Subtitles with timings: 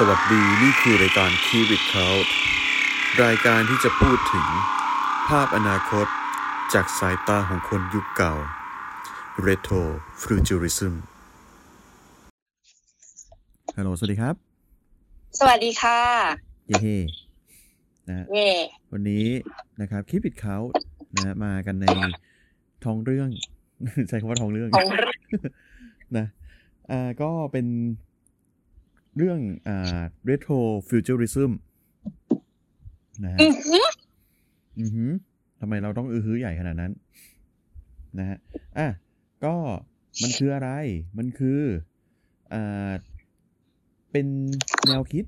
[0.00, 2.26] สวัสดีนี่คือรายการ Keep It Cloud
[3.24, 4.46] รายการที่จะพูดถึง
[5.28, 6.06] ภาพอนาคต
[6.74, 8.34] จากสายตาของคนยุคเก่า
[9.46, 9.82] Retro
[10.22, 10.94] Futurism
[13.76, 14.34] ฮัลโหล สวัสดีครับ
[15.38, 16.00] สวัสดีค่ะ
[16.68, 16.98] เย้เฮ้
[18.08, 18.50] นะฮะเย่
[18.92, 19.26] วันนี้
[19.80, 20.68] นะครับ Keep It Cloud
[21.14, 21.86] นะฮะมากันใน
[22.84, 23.28] ท้องเรื่อง
[24.08, 24.88] ใช้คำว่าท้องเรื่องของ
[26.16, 26.26] นะ
[26.90, 27.66] อ่า ก็เป็น
[29.16, 31.50] เรื่องอ่า retro futurism
[33.24, 33.86] นะฮะอือหือ
[34.80, 35.10] อือหือ
[35.60, 36.92] ทำไมเราต้องอือหือใหญ่ขนาดนั้น
[38.18, 38.38] นะฮะ
[38.78, 38.88] อะ
[39.44, 39.54] ก็
[40.22, 40.70] มันคืออะไร
[41.18, 41.60] มันคือ
[42.52, 42.92] อ่า
[44.12, 44.26] เป็น
[44.86, 45.24] แนวคิด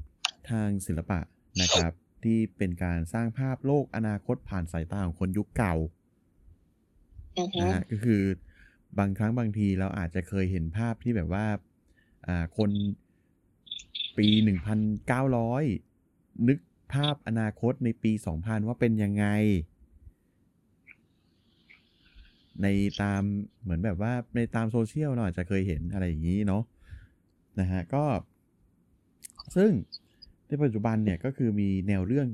[0.50, 1.20] ทางศิลปะ
[1.62, 1.92] นะครับ
[2.24, 5.74] ที่เป็นการสร้างภาพโลกอนาคตผ่านสายตาของคนยุคเก่า
[7.38, 8.22] อือหืนะอฮะก็คือ
[8.98, 11.46] บางครั้งบางทีเราอาจจะเคยเห็นภาพที่แบบว่า
[12.26, 12.70] อ่า คน
[14.18, 15.64] ปีหนึ่งพันเก้าร้อย
[16.48, 16.58] นึก
[16.92, 19.26] ภาพอนาคตในปีสองพันว่าเป็นยังไง
[22.62, 22.66] ใน
[23.02, 23.22] ตาม
[23.62, 26.62] เหมือนแบบว่าในตามโซเชียลเราอาจจะเคยเห็นอะไรอย่างนี้เนาะ
[27.60, 28.04] นะฮะก็
[29.56, 29.70] ซึ่ง
[30.48, 32.28] ในปัจจุบันเนี่ยก็คือมีแนวเรื่อง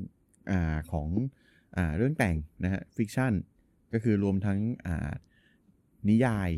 [0.50, 1.08] อ่าของ
[1.76, 3.32] อ่าเรื่องแต่งนะฮะฟิกชัน
[3.92, 5.12] ก็คือรวมทั้งอ่า
[6.08, 6.50] นิยาย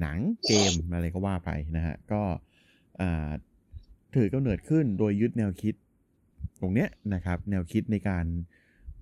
[0.00, 2.22] หนังเกมอะไรก็ว่าไปนะฮะก็
[3.00, 3.30] อ่า
[4.14, 5.74] ถือกำเนิดขึ้นโดยยึดแนวคิด
[6.60, 8.24] ตรงเนี้ยนะครับ แนวคิดในการ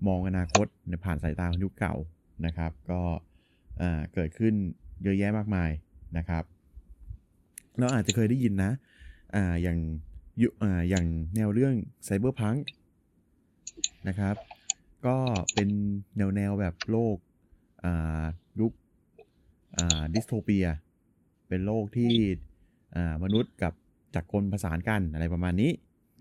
[0.07, 1.95] มองอนาคตในผ่านสายตาของยุคเก่า
[2.47, 3.03] นะครับ ก็
[4.15, 4.55] เกิดขึ้น
[5.03, 5.71] เยอะแยะมากมาย
[6.19, 6.45] นะครับ
[7.79, 8.73] เราอาจจะเคยได้ยินนะ
[9.35, 9.79] อ่าอย่าง
[10.43, 12.55] ยุอ่าอย่างแนวเรื่อง cyberpunk
[14.09, 14.37] นะครับ
[15.07, 15.17] ก็
[15.55, 15.69] เป็น
[16.17, 17.17] แนวแนวแบบโลก
[17.85, 18.23] อ่า
[18.61, 18.73] ยุค
[19.79, 20.67] อ่า dystopia
[21.48, 22.13] เป็นโลกที่
[22.97, 23.73] อ่ามนุษย์กับ
[24.17, 25.70] จักรกลผสานกันอะไรประมาณนี้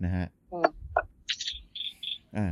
[0.04, 0.70] นะฮะอืม
[2.36, 2.46] อ่า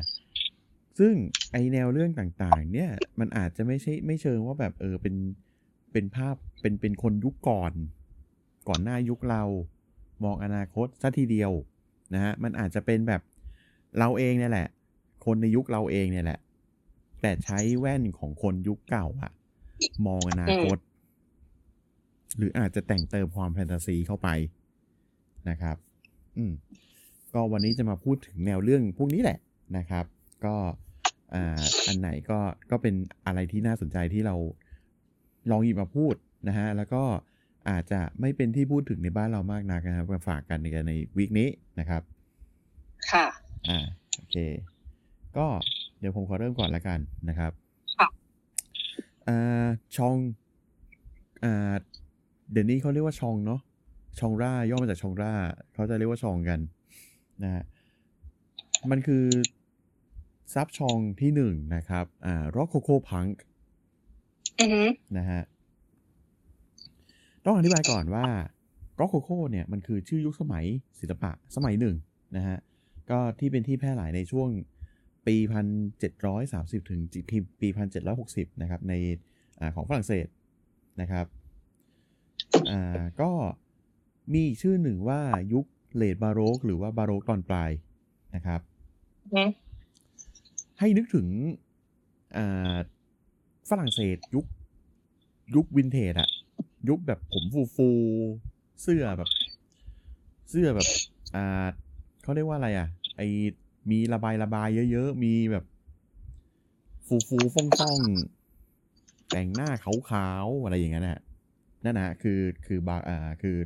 [0.98, 1.14] ซึ่ง
[1.52, 5.14] ไอแนวเรื่องต่างๆ เนี่ย มันอาจจะไม่ใช่ไม่เชิงว่าแบบเออเป็น
[5.92, 7.72] เป็นภาพเป็นเป็นคนยุคก่อน
[8.68, 9.42] ก่อนหน้ายุคเรา
[10.24, 11.52] มองอนาคตซะทีเดียว
[12.14, 13.22] นะฮะมันอาจจะเป็นแบบ
[13.98, 14.68] เราเองเนี่ยแหละ
[15.24, 16.38] คนในยุคเราเองเนี่ยแหละ
[17.20, 19.32] แต่ใช้แว่นของคนยุคเก่าอะ
[20.06, 20.78] มองอนาคต
[22.36, 24.28] หรืออาจจะแต่งเติมความแฟนตาซีเข้าไป
[25.50, 25.76] นะครับ
[26.36, 26.52] อืม
[27.34, 29.38] ก็วันนี้จะมาพูดถึงแนวเรื่องพวกนี้แหละ
[29.76, 30.04] นะครับ
[30.44, 30.54] ก็
[31.34, 32.38] อ่าอันไหนก็
[32.70, 32.94] ก็เป็น
[33.26, 34.36] อะไรที่น่าสนใจที่เรา
[35.50, 36.14] ลองหยิบมาพูด
[36.48, 37.02] นะฮะแล้วก็
[37.70, 41.48] อาจจะไม่เป็นที่พูดถึงในบ้านเรามากนักนะครับมาฝากกันในในวีคนี้
[41.80, 42.02] นะครับ
[43.10, 43.26] ค่ะ
[43.68, 43.78] อ่า
[44.16, 44.36] โอเค
[45.36, 45.46] ก็
[45.98, 47.52] เดี๋ยวผมขอเริ่มก่อนละกันนะครับ
[47.98, 48.08] ค่ะ
[49.28, 49.66] อ่า
[49.96, 50.16] ชอง
[51.44, 51.74] อ่า
[52.52, 53.60] เดี๋ยวนี้เขาเรียกว่าชองเนาะ
[54.18, 55.32] ชองร่าย่อมาจากชองร่า
[55.74, 56.60] เขาจะเรียกว่าชองกัน
[57.44, 57.64] นะฮะ
[58.90, 59.24] มันคือ
[60.54, 63.26] ซับชองที่หนึ่งนะครับอ่าร็อกโคโค่พัง
[64.60, 64.88] อือหือ
[65.18, 65.42] นะฮะ
[67.44, 68.26] ต้องอธิบายก่อนว่า
[69.00, 70.64] ร็อกโคโค่เนี่ยมันคือชื่อยุคสมัย
[71.00, 71.96] ศิลปะสมัยหนึ่ง
[72.36, 72.58] นะฮะ
[73.10, 74.48] ก็ที่เป็นที่แพร่หลายในช่วง
[75.26, 75.66] ปีพัน
[75.98, 77.00] เจ็ดร้อยสามสิบถึง
[77.60, 78.94] ปีพันเจ็ดร้อยหกสิบนะครับใน
[79.60, 80.26] อาของฝรั่งเศส
[81.00, 81.26] นะครับ
[82.70, 83.30] อ่าก็
[84.32, 85.20] มีอีกชื่อหนึ่งว่า
[85.52, 87.70] ยุคเลดบาโรกหรือว่าบาโรกตอนปลาย
[88.34, 88.60] นะครับ
[89.22, 89.48] อือหือ
[90.78, 91.26] ให้นึกถึง
[92.36, 92.76] อ่า
[93.68, 94.46] ฝรั่งเศสยุค
[95.54, 96.28] ยุควินเทจอะ
[96.88, 99.30] ยุคแบบผมฟูฟูๆเสื้อแบบ
[100.50, 100.88] เสื้อแบบ
[101.34, 101.66] อ่า
[102.22, 103.22] เขาเรียกว่าอะไรอะไอ
[103.90, 105.64] มีระบายระบายเยอะๆ มีแบบ
[107.06, 111.22] ฟูฟูฟ่องฟ่องๆแต่งหน้าขาวๆ อะไรอย่างเงี้ยนะฮะ
[111.84, 113.56] นั่นนะฮะคือคือบาอ่าคือ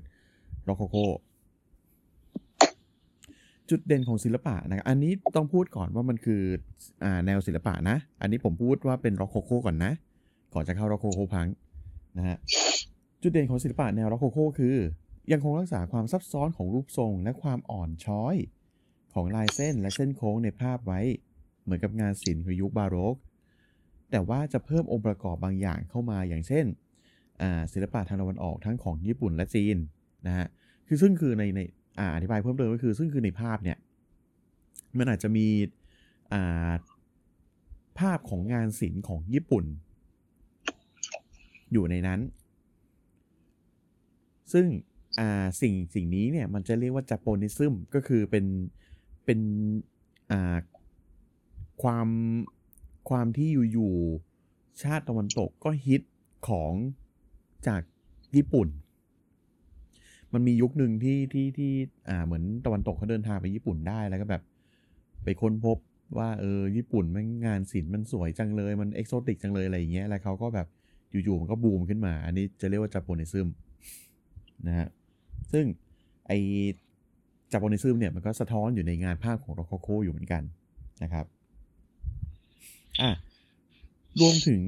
[0.68, 0.96] Rococo
[3.70, 6.42] จุดเด่นของศิลปะนะอันนี้ต้องพูดก่อนว่ามันคือ
[7.04, 9.92] อ่าแนวศิลปะนะ อันนี้ผมพูดว่าเป็น Rococo ก่อนนะ
[10.54, 11.46] ก่อนจะเข้า Rococo punk
[12.18, 12.36] นะฮะ
[13.22, 14.76] จุดเด่นของศิลปะแนว Rococo คือ
[15.32, 18.34] ยังคงรักษาความซับซ้อนของรูปทรงและความอ่อนช้อย
[19.12, 21.00] ของลายเส้นและเส้นโค้งในภาพไว้
[21.62, 23.16] เหมือนกับงานศิลป์ของยุคบาโรก
[24.10, 26.64] แต่ว่าจะเพิ่มองค์ประกอบบางอย่างเข้ามาอย่างเช่น
[27.72, 29.76] ศิลปะทางตะวันออกทั้งของญี่ปุ่นและจีน
[30.26, 30.46] นะฮะ
[30.88, 31.60] คือซึ่งคือในใน
[31.98, 33.78] อ่าอธิบายเพิ่มเติมก็คือ ซึ่งคือในภาพเนี่ย
[34.98, 35.46] มันอาจจะมี
[36.32, 36.72] อ่า
[37.98, 39.64] ภาพของงานศิลป์ของญี่ปุ่น
[41.72, 42.20] อยู่ในนั้น
[44.52, 44.66] ซึ่ง
[45.18, 48.44] อ่าสิ่งสิ่งนี้เนี่ย มันจะเรียกว่าจ a ป o นิซึมก็คือเป็น
[49.24, 49.40] เป็น
[50.30, 50.56] อ่า
[51.82, 52.08] ความ
[53.10, 56.02] ความที่อยู่ๆชาติตะวันตกก็ฮิต
[56.48, 56.72] ของ
[57.66, 57.82] จาก
[58.36, 58.68] ญี่ปุ่น
[60.34, 61.72] มันมียุคหนึ่งที่ที่ที่
[62.08, 64.42] อ่าเหมือนตะวันตกเขาเดินทางไปญี่ปุ่นได้แล้วก็แบบ
[65.24, 65.76] ไปค้นพบ
[66.18, 70.66] ว่าเออญี่ปุ่นมันงานศิลป์มันสวยจังเลยมันเอกโซติกจังเลยอะไรอย่างเงี้ยแล้วเขาก็แบบ
[71.24, 73.48] อยู่ๆมันก็บูมขึ้นมา อันนี้จะเรียกว่าจัปโปนิซึม
[74.66, 74.88] นะฮะ
[75.52, 75.64] ซึ่ง
[76.26, 76.32] ไอ
[77.52, 80.42] Japonism เนี่ยมันก็สะท้อนอยู่ในงานภาพของ Rococo อยู่เหมือนกัน
[81.02, 81.26] นะครับ
[83.00, 83.10] อะ
[84.20, 84.62] รวมถึง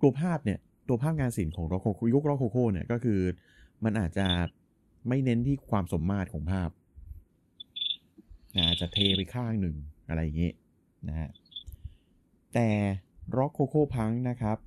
[0.00, 3.20] ตัวภาพเนี่ยตัวภาพงานศิลป์ของ Rococo ยุค Rococo เนี่ยก็คือ
[3.84, 4.26] มันอาจจะ
[5.08, 6.70] ไม่เน้นที่ความสมมาตรของภาพ
[8.56, 9.76] อาจจะเทไปข้างหนึ่ง
[10.08, 10.52] อะไรอย่างนี้
[11.08, 11.30] นะฮะ
[12.54, 12.68] แต่
[13.36, 14.58] Rococo punk นะครับ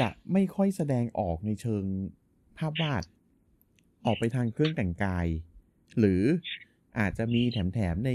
[0.00, 1.84] จะไม่ค่อยแสดงออกในเชิง
[2.58, 3.04] ภาพวาด
[4.06, 5.26] ออกไปทางเครื่องแต่งกาย
[5.98, 6.22] หรือ
[6.98, 8.12] อาจจะมีแถมๆใน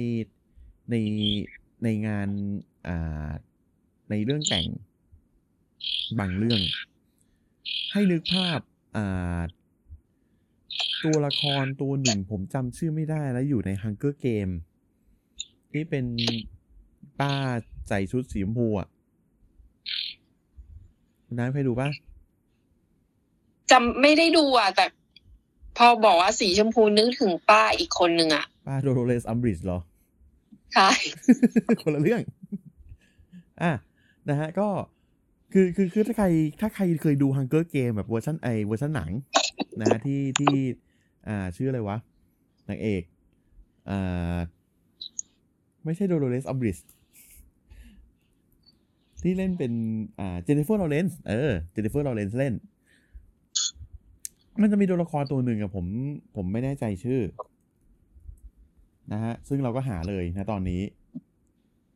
[0.91, 0.95] ใน
[1.83, 2.29] ในงาน
[2.87, 3.29] อ่า
[4.09, 4.67] ในเรื่องแต่ง
[6.19, 6.61] บางเรื่อง
[7.91, 8.59] ให้นึกภาพ
[8.97, 9.39] อ่า
[11.05, 14.53] ตัวละครตัวหนึ่งผมจำชื่อไม่ได้แล้วอยู่ใน Hunger Game
[15.71, 16.05] ที่เป็น
[17.19, 17.33] ป้า
[17.87, 18.87] ใส่ชุดสีชมพูอะ
[21.25, 21.89] คุณน้ำเคยดูป่ะ
[23.71, 24.85] จำไม่ได้ดูอะ แต่
[25.77, 29.79] พอบอกว่าสีชมพูนึกถึงป้าอีกคนหนึ่งอะ ป้าโดโรเลสอัมบริดเหรอ
[30.73, 30.89] ใช่
[31.81, 32.21] คนละเรื่อง
[33.61, 33.71] อะ
[34.29, 34.67] นะฮะ ก็
[35.53, 36.27] คือคือคือถ้าใคร
[36.61, 39.11] ถ้าใครเคยดู Hunger Game แบบเวอร์ชันไอเวอร์ชันหนัง
[39.81, 40.55] นะฮะที่ที่
[41.27, 41.97] อ่า ชื่ออะไรวะ
[42.69, 43.03] นางเอก
[43.89, 44.37] อ่า
[45.85, 46.77] ไม่ใช่โดโรเลสอัมบริด
[49.21, 49.71] ที่เล่นเป็น
[50.19, 52.53] อ่าเจนนิเฟอร์ลอเรนซ์เออเจนนิเฟอร์ลอเรนซ์เล่น
[54.61, 55.85] มันจะมีตัวละครตัวหนึ่งอะผม
[56.35, 57.21] ผมไม่แน่ใจชื่อ
[59.11, 60.81] นะฮะ ซึ่งเราก็หาเลยนะตอนนี้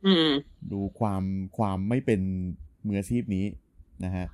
[0.06, 0.30] อืม
[0.72, 1.24] ดูความ
[1.58, 2.22] ความไม่เป็น
[2.86, 3.46] มืออาชีพนี้
[4.06, 4.26] นะฮะ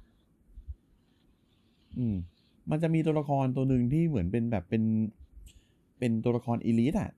[1.97, 2.15] อืม
[2.71, 4.83] มันจะมีตัวละครตัวหนึ่งที่เหมือนเป็นแบบเป็น
[5.99, 7.11] เป็นตัวละครอีลิทอะ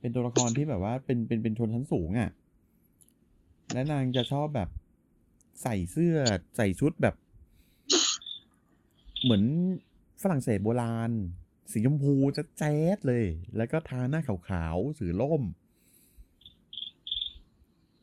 [0.00, 2.30] เป็นตัวละครที่แบบว่าเป็นเป็นเป็นชนชั้นสูงอะ
[3.72, 4.68] และนางจะชอบแบบ
[5.62, 6.16] ใส่เสื้อ
[6.56, 7.14] ใส่ชุดแบบ
[9.22, 9.44] เหมือน
[10.22, 11.10] ฝรั่งเศสโบราณ
[11.72, 13.24] สีชมพูจะแจ๊ดเลย
[13.56, 15.42] แล้วก็ทาหน้าขาวๆสือล่ม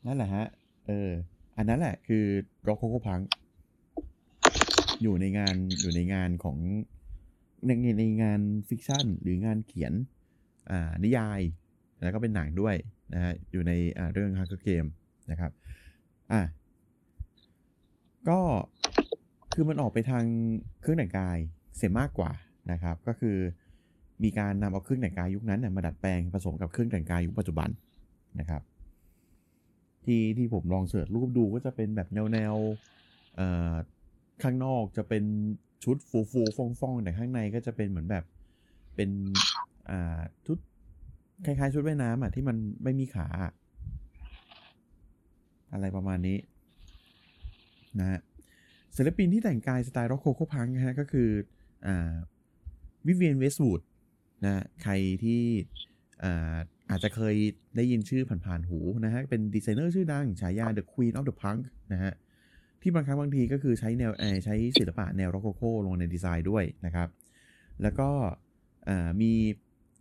[0.06, 0.46] นั่นแหละฮะ
[0.88, 1.10] เออ
[1.58, 2.24] อันนั้นแหละ คือ
[2.68, 3.20] Rococo punk
[5.02, 6.58] อยู่ในงานอยู่ในงานของ
[7.66, 7.70] ใน
[8.00, 9.94] ในงาน fiction หรืองานเขียน
[10.72, 11.42] อ่านิยาย
[12.02, 12.76] แล้วก็เป็นหนังด้วย
[13.14, 14.86] นะฮะอยู่ในอ่าเรื่อง Hunger Game
[15.32, 15.52] นะครับ
[16.32, 16.42] อะ
[18.30, 18.40] ก็
[19.54, 20.26] คือมันออกไปทาง
[20.82, 21.38] เครื่องแต่งกาย
[21.78, 22.32] เสียมากกว่า
[22.72, 23.38] นะครับ ก็คือ
[24.24, 27.70] มีการนำเอาเครื่องแต่งกายยุคนั้นเนี่ยมาดัดแปลงผสมกับเครื่องแต่งกายยุคปัจจุบัน
[28.40, 28.62] นะครับ
[30.06, 32.56] ที่ที่ผมลอง search รูปดูก็จะเป็นแบบแนวแนว
[33.36, 33.74] เอ่อ
[34.44, 35.24] ข้างนอกจะเป็น
[35.84, 38.24] ชุดฟูฟูฟองฟองแต่ข้างในก็จะเป็นเหมือนแบบ
[38.96, 39.10] เป็น
[39.90, 40.58] อ่าชุด
[41.46, 43.28] คล้ายๆชุดว่ายน้ำอะที่มันไม่มีขา
[45.74, 46.38] อะไรประมาณนี้
[48.00, 48.20] นะฮะ
[48.96, 51.30] ศิลปินที่แต่งกายสไตล์ Rococo punk นะฮะก็คือ
[51.88, 52.14] อ่า
[53.08, 53.82] วิเวียนเวสต์วูด
[54.44, 54.94] นะฮะใคร
[55.24, 55.42] ที่
[56.24, 56.56] อ่า
[56.90, 57.36] อาจจะเคย
[57.76, 61.62] ได้ยินชื่อผ่านๆหูนะฮะ เป็นดีไซเนอร์ชื่อดัง ฉายา The Queen of the Punk
[61.94, 62.14] นะฮะ
[62.82, 67.10] ที่บางครั้งบางทีก็คือใช้แนวเอ่อใช้ศิลปะแนว Rococo ลงในดีไซน์ด้วยนะครับ
[67.82, 68.10] แล้วก็
[68.90, 69.34] อ่ามี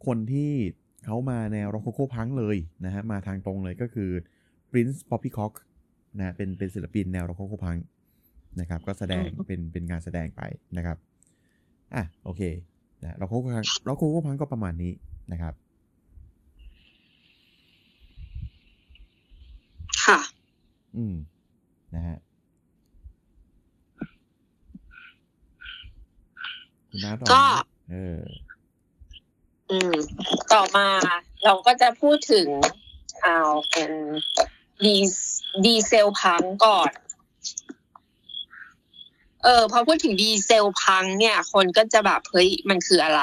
[0.07, 0.53] คนที่
[1.07, 4.11] เขามาแนว Rococo punk เลยนะฮะมาทางตรงเลยก็คือ
[4.71, 5.53] Prince Poppycock
[6.19, 7.77] นะฮะเป็นเป็นศิลปินแนว Rococo punk
[8.61, 10.43] นะครับก็แสดงอืมเป็นเป็นงานแสดงไป
[10.77, 10.97] นะครับ
[11.95, 12.43] อะโอเค
[13.03, 14.93] นะร็อกโคโค่พังร็อกโคโค่พังก็ประมาณนี้
[15.33, 15.55] นะครับ
[20.05, 20.19] ค่ะ
[20.97, 21.15] อืม
[21.97, 22.17] นะฮะ
[26.88, 28.21] คุณ น้าต่อก็นะเออ
[29.71, 29.95] อืม
[30.53, 30.89] ต่อมา
[31.45, 32.49] เราก็จะพูดถึง
[33.23, 33.39] เอา
[33.71, 33.91] เป็น
[34.85, 34.97] ดี
[35.65, 36.91] ดีเซลพังก่อน
[39.45, 43.23] เออ พอพูดถึง dieselpunk เนี่ย คนก็จะแบบเฮ้ยมันคืออะไร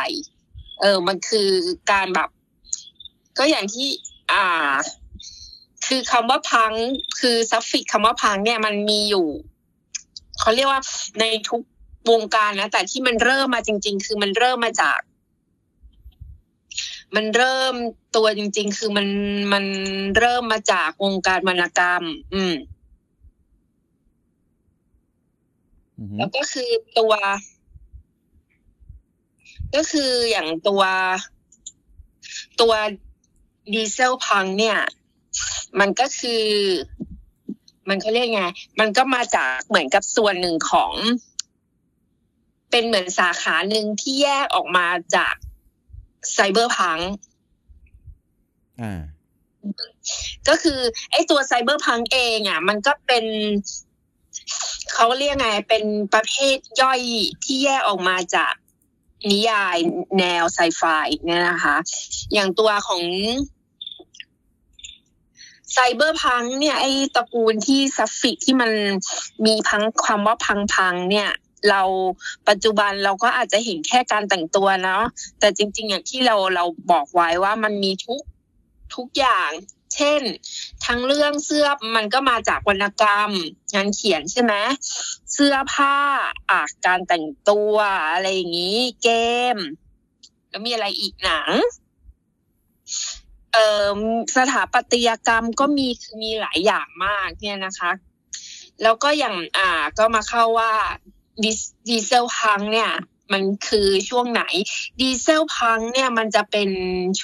[0.82, 1.50] เออ มันคือ
[1.92, 2.30] การแบบ
[3.38, 3.88] ก็อย่างที่
[4.32, 4.74] อ่า
[5.88, 6.72] คือคำว่าพัง
[7.20, 9.28] คือ suffix คำว่าพัง เนี่ย มันมีอยู่
[10.40, 10.82] เขาเรียกว่า
[11.20, 11.62] ในทุก
[12.12, 15.00] วงการนะแต่ที่มันเริ่มมาจริง ๆ คือมันเริ่มมาจาก
[17.16, 17.76] มันเริ่ม
[18.16, 19.08] ตัวจริง ๆ คือมัน
[19.54, 19.66] มัน
[20.18, 22.54] เริ่มมาจากวงการวรรณกรรม อืม
[25.98, 26.70] อือฮึแล้วก็คือ
[27.00, 27.14] ตัว
[29.76, 30.84] ก็คืออย่างตัว
[32.62, 32.74] ตัว
[33.74, 34.78] ดีเซลพังเนี่ย
[35.80, 36.44] มันก็คือ
[37.88, 38.44] มันเขาเรียกไง
[38.80, 40.94] มันก็มาจากเหมือนกับส่วนหนึ่งของ
[42.76, 45.34] เเป็นเหมือนสาขาหนึ่งที่แยกออกมาจาก
[46.34, 47.00] ไซเบอร์พัง
[48.82, 49.02] อ่า
[50.48, 50.80] ก็คือ
[51.12, 53.26] ไอ้ตัว cyberpunk เองอะ มันก็เป็น
[54.94, 57.00] เขาเรียกไงเป็นประเภทย่อย
[57.44, 58.54] ที่แยกออกมาจาก
[59.32, 59.78] นิยาย
[60.20, 60.84] แนวไซไฟ
[61.26, 61.76] เนี่ยนะคะ
[62.34, 63.02] อย่างตัวของ
[65.72, 68.72] cyberpunk เนี่ยไอ้ตระกูลที่ suffix ที่มัน
[69.46, 71.32] มีพังความว่า punk punk ๆเนี่ย
[71.70, 71.82] เรา
[72.50, 75.04] ปัจจุบันเราก็อาจจะเห็นแค่การแต่งตัวเนาะ
[75.40, 78.22] แต่จริง ๆ อย่างที่เราเราบอกไว้ว่ามันมีทุก
[78.96, 79.52] ทุกอย่าง
[79.96, 80.22] เช่น
[80.86, 83.32] ทั้งเรื่องเสื้อมันก็มาจากวรรณกรรม
[83.76, 84.54] งานเขียนใช่ไหม
[85.34, 85.98] เสื้อผ้า
[86.50, 87.76] อะการแต่งตัว
[88.14, 89.10] อะไรอย่างนี้ เก
[89.56, 89.58] ม
[90.50, 91.50] แล้วมีอะไรอีกหนัง
[93.54, 93.68] เอ่
[93.98, 94.00] อ
[94.36, 97.92] สถาปัตยกรรมก็มีคือมีหลายอย่างมากเนี่ยนะคะ
[98.84, 100.74] แล้วก็อย่างอ่าก็มาเข้าว่า
[101.44, 101.52] ดี
[102.00, 102.92] ดเซลพังเนี่ย
[103.34, 104.44] มันคือช่วงไหน
[105.02, 106.70] ดีเซลพังเนี่ยมันจะเป็น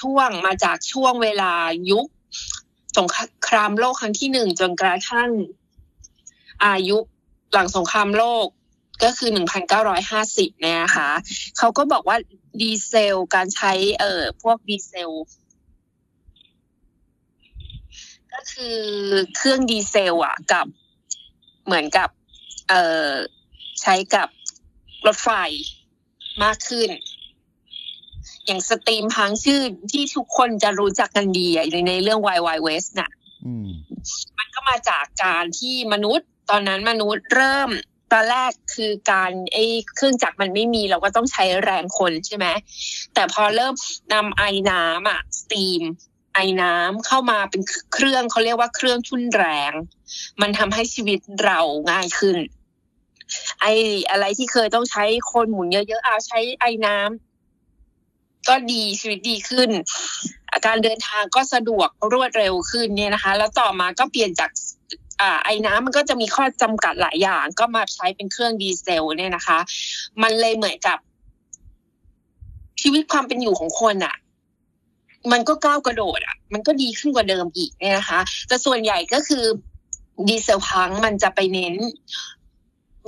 [0.00, 1.52] ช่วงมาจากช่วงเวลา
[1.90, 2.06] ยุค
[2.98, 3.08] สง
[3.48, 5.30] ครามโลกครั้งที่หนึ่งจนกระทั่ง
[6.64, 6.98] อายุ
[7.52, 8.46] หลังสงครามโลก
[9.02, 9.30] ก็คือ
[9.96, 11.10] 1,950 เนี่ยนะคะ
[11.58, 12.16] เขาก็บอกว่า
[12.60, 15.10] ดีเซลการใช้เอ่อพวกดีเซล
[18.32, 18.78] ก็คือ
[19.36, 20.66] เครื่องดีเซล อะ กับ
[21.64, 22.08] เหมือนกับ
[22.68, 23.10] เอ่อ
[23.82, 24.28] ใช้กับ
[25.06, 25.30] รถไฟ
[26.42, 26.88] มากขึ้น
[28.46, 29.60] อย่าง steampunk ชื่อ
[29.92, 33.10] ที่ทุกคนจะรู้จักกันดีอะในในเรื่อง Wild Wild West น่ะ
[33.44, 33.68] อืม
[34.38, 37.70] มันก็มาจากการที่มนุษย์ ตอนนั้นมนุษย์เริ่ม
[38.12, 42.46] ตอนแรกคือการไอ้เครื่องจักรมันไม่มีเราก็ต้องใช้แรงคนใช่ไหม
[43.14, 43.74] แต่พอเริ่ม
[44.12, 45.82] นำไอน้ำอะ steam
[46.34, 47.62] ไอ้น้ำเข้ามาเป็น
[47.92, 49.72] เครื่องเขาเรียกว่าเครื่องทุ่นแรง
[50.40, 51.60] มันทำให้ชีวิตเรา
[51.90, 52.36] ง่ายขึ้น
[53.60, 53.72] ไอ้
[54.10, 59.70] อะไรที่เคยต้องใช้คนหมุนเยอะๆเอาใช้ไอ้น้ำก็ดีชีวิตดีขึ้น
[60.52, 64.50] อาการเดินทางก็สะดวกรวดเร็วขึ้นเนี่ยนะคะ แล้วต่อมาก็เปลี่ยนจาก
[65.20, 69.58] อไอ้น้ำมันก็จะมีข้อจำกัดหลายอย่าง ก็มาใช้เป็นเครื่องดีเซลเนี่ยนะคะ
[70.22, 70.98] มันเลยเหมือนกับ
[72.82, 74.14] ชีวิตความเป็นอยู่ของคนอะ่ะ
[75.32, 79.44] มันก็ก้าวกระโดดอะ่ะ มันก็ดีขึ้นกว่าเดิมอีกเนี่ยนะคะ แต่ส่วนใหญ่ก็คือ
[80.28, 81.74] ดีเซลพังมันจะไปเน้น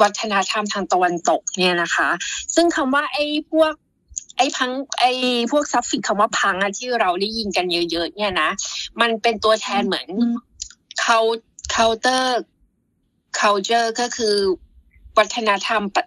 [0.03, 2.09] วัฒนธรรมทางตะวันตกเนี่ยนะคะ
[2.55, 3.73] ซึ่งคำว่าไอ้พวก
[4.37, 4.71] ไอ้พัง
[5.01, 5.13] ไอ้
[5.51, 8.51] พวกซัฟฟิกคำว่าพังอะที่เราได้ยินกันเยอะๆเนี่ยนะ
[9.01, 10.09] มันเป็นตัวแทนเหมือน
[11.01, 11.19] เขา
[11.75, 12.25] counter
[13.39, 14.37] culture ก็คือ
[15.19, 16.07] วัฒนธรรมปะ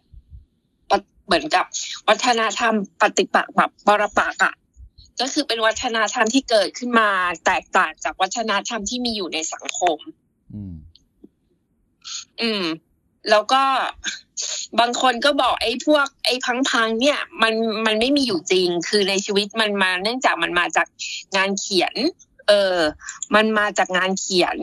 [0.89, 1.65] ปะเหมือนกับ
[2.07, 4.53] วัฒนธรรมปฏิปักษ์แบบปรปักษ์อะ
[5.21, 7.09] ก็คือเป็นวัฒนธรรมที่เกิดขึ้นมา
[7.45, 9.97] แตกต่างจากวัฒนธรรมที่มีอยู่ในสังคม
[10.53, 10.75] อืม
[12.41, 12.63] อืม
[13.29, 13.63] แล้วก็
[14.79, 16.35] บางคนก็บอกไอ้พวกไอ้
[16.69, 17.53] พังๆเนี่ยมัน
[17.85, 20.87] มันไม่มีอยู่จริง คือในชีวิตมันมาเนื่องจากมันมาจาก
[21.35, 21.95] งานเขียน
[22.47, 22.77] เออ
[23.35, 24.57] มันมาจากงานเขียน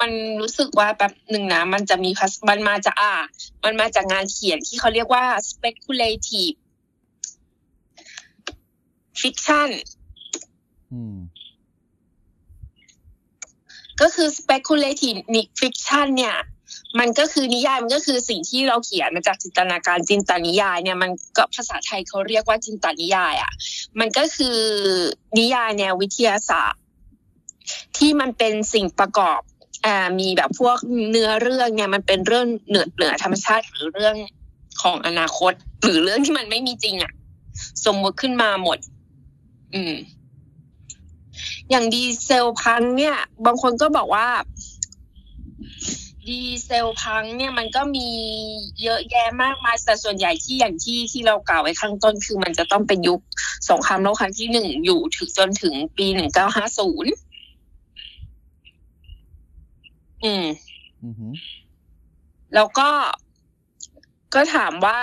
[0.00, 3.12] มันรู้สึกว่าแบบหนึ่งนะมันจะมีพัสมันมาจากอ่า
[3.64, 6.56] มันมาจากงานเขียนที่เขาเรียกว่า speculative
[9.20, 9.68] fiction
[10.92, 11.16] อืม
[14.00, 15.18] ก็คือ speculative
[15.60, 16.36] fiction เนี่ย
[17.00, 23.52] มันก็คือนิยายมันก็คือสิ่งที่เราเขียนมาจากจินตนาการจินตนิยายเนี่ยมันก็ภาษาไทยเขาเรียกว่าจินตนิยายอะ่ะ
[24.00, 24.58] มันก็คือ
[25.38, 26.80] นิยายแนววิทยาศาสตร์
[27.96, 29.40] ที่มันเป็นสิ่งประกอบ
[29.86, 30.78] อ่ามีแบบพวก
[31.10, 34.16] เนื้อเรื่องเนี่ยมันเป็นเรื่องเหนือเหนือธรรมชาติหรือเรื่อง
[34.82, 37.12] ของอนาคต หรือเรื่องที่มันไม่มีจริงอะ่ะ
[37.86, 38.78] สมมติขึ้นมาหมด
[39.74, 39.94] อืม
[41.70, 44.26] อย่างดีเซลพังเนี่ย บางคนก็บอกว่า
[46.28, 48.08] ดีเซลพังเนี่ยมันก็มี
[48.82, 53.20] เยอะแยะมากมายแต่ส่วนใหญ่ที่อย่างที่ที่เรากล่าวไว้ข้างต้น คือมันจะต้องเป็นยุค
[53.70, 57.12] สงครามโลกครั้งที่หนึ่งอยู่ถึงจนถึงปีหนึ่งเก้าห้าศูนย์
[60.24, 60.46] อืม
[61.04, 61.32] อือหือ
[62.54, 62.88] แล้วก็
[64.34, 65.00] ก็ถามว่า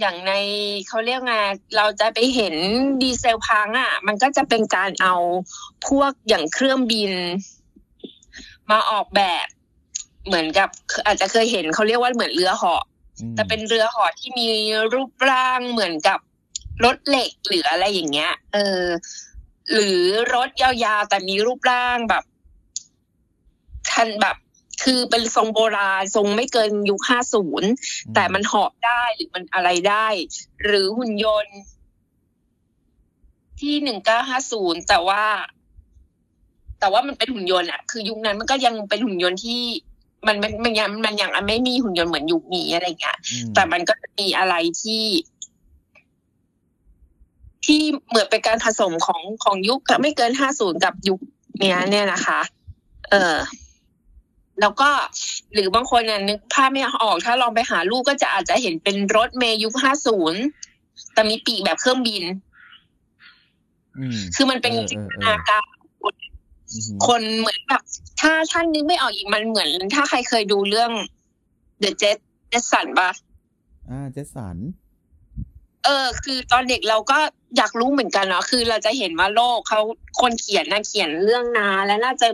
[0.00, 0.32] อย่างใน
[0.88, 1.34] เขาเรียกไง
[1.76, 2.54] เราจะไปเห็น
[3.02, 5.14] ดีเซลพังอะ มันก็จะเป็นการเอา
[5.88, 7.12] พวกอย่างเครื่องบิน
[8.70, 9.46] มาออกแบบ
[10.26, 10.68] เหมือนกับ
[11.06, 12.82] อาจจะเคยเห็นเขาเรียกว่าเหมือนเรือเหาะ
[13.20, 14.48] อืมแต่เป็นเรือเหอที่มี
[14.94, 16.18] รูปร่างเหมือนกับ
[16.84, 18.84] รถเหล็กหรืออะไรอย่างเงี้ย เออ
[19.72, 20.00] หรือ
[20.34, 20.70] รถยา
[21.00, 22.24] วๆแต่มีรูปร่างแบบ
[23.90, 24.36] ทันแบบ
[24.82, 27.70] คือเป็นทรงโบราณทรงไม่เกินยุคห้าศูนย์
[28.14, 30.06] แต่มันเหาะได้หรือมันอะไรได้
[30.64, 31.56] หรือหุ่นยนต์
[33.60, 35.22] ที่หนึ่งเก้าห้าศูนย์แต่ว่า
[36.80, 39.60] แต่ว่ามันเป็นหุ่นยนต์อะคือยุคนั้นมันก็ยังเป็นหุ่นยนต์ที่
[40.26, 45.04] มันมันมันยังมันยังไม่มีหุ่นยนต์เหมือนยุคนี้อะไรเงี้ยอืมแต่มันก็จะมีอะไรที่
[47.64, 51.20] ที่เหมือนเป็นการผสมของของยุคไม่เกินห้าศูนย์กับยุค
[51.60, 52.40] เนี้ยเนี่ยนะคะ
[53.10, 53.36] เออ
[54.60, 54.90] แล้วก็
[55.52, 60.40] หรือบางคนน่ะนึกภาพไม่ออกถ้าลองไปหารูปก็จะอาจจะเห็นเป็นรถเมย์ยุคห้าศูนย์
[61.14, 62.24] แต่มีปีกแบบเครื่องบิน
[63.98, 65.64] อืมคือมันเป็นเออจินเออตเออนาการ
[66.72, 67.82] อือหือคนเหมือนแบบ
[68.20, 70.90] ถ้าท่านนึกไม่ออกอีกมันเหมือน ถ้าใครเคยดูเรื่อง
[71.82, 72.18] The Jet
[72.52, 73.10] Jet Sun ปะ
[73.90, 74.56] อ่าเจสัน
[75.84, 77.18] เออ คือตอนเด็กเราก็
[77.56, 79.80] อยากรู้เหมือนกันเนาะคือเราจะเห็นว่าโลกเขา
[80.20, 82.28] คนเขียนนะเขียนเรื่องนาแล้วน่าจะ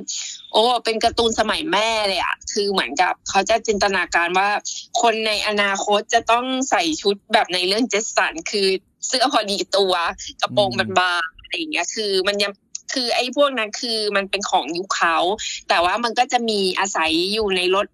[0.53, 4.49] โอ้เป็นการ์ตูนสมัยแม่เลยอะคือเหมือนกับเขาจะจินตนาการว่า
[5.03, 8.69] คนในอนาคตจะต้องใส่ชุดแบบในเรื่องเจสันคือ
[9.07, 9.95] เสื้อพอดีตัว
[10.41, 12.53] กระโปรงบานๆอะไรอย่างเงี้ย คือมันยัง
[12.93, 15.17] คือไอ้พวกนั้นคือมันเป็นของยุคเขา
[15.69, 17.87] แต่ว่ามันก็จะมีอาศัยอยู่ในรถ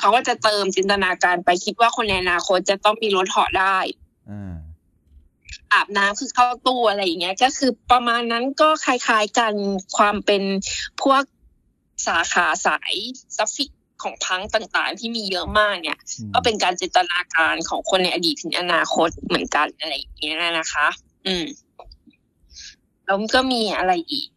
[0.00, 3.78] เขาก็จะเติมจินตนาการไปคิดว่าคนในอนาคตจะต้องมีรถเหาะได้
[4.30, 4.56] อ่า
[5.72, 9.52] อาบน้ำคือเข้าตู้อะไรอย่างเงี้ย ก็คือประมาณนั้นก็คล้ายๆกัน
[9.96, 10.42] ความเป็น
[11.02, 11.22] พวก
[12.06, 12.94] สาขาสาย
[13.36, 13.70] suffix
[14.02, 20.86] ของพังต่างๆ ที่มีเยอะมากเนี่ยอืมก็เป็นการจินตนาการของคนในอดีตถึงอนาคตเหมือนกันอะไรอย่างเงี้ยนะคะ
[21.26, 21.44] อืม
[23.04, 24.28] แล้วก็มีอะไรอีก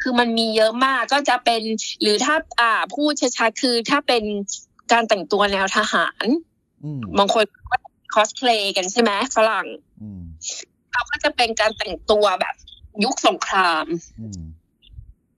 [0.00, 1.62] คือมันมีเยอะมากก็จะเป็น
[2.00, 4.24] หรือถ้าอ่าพูดชัดๆคือถ้าเป็น
[4.92, 6.26] การแต่งตัวแนวทหาร
[6.84, 7.76] อืมบางคนก็
[8.14, 9.66] คอสเพลย์กันใช่ไหมฝรั่ง
[10.02, 10.22] อืม
[10.92, 12.54] เราก็จะเป็นการแต่งตัวแบบ
[13.04, 13.86] ยุคสงคราม
[14.20, 14.42] อืม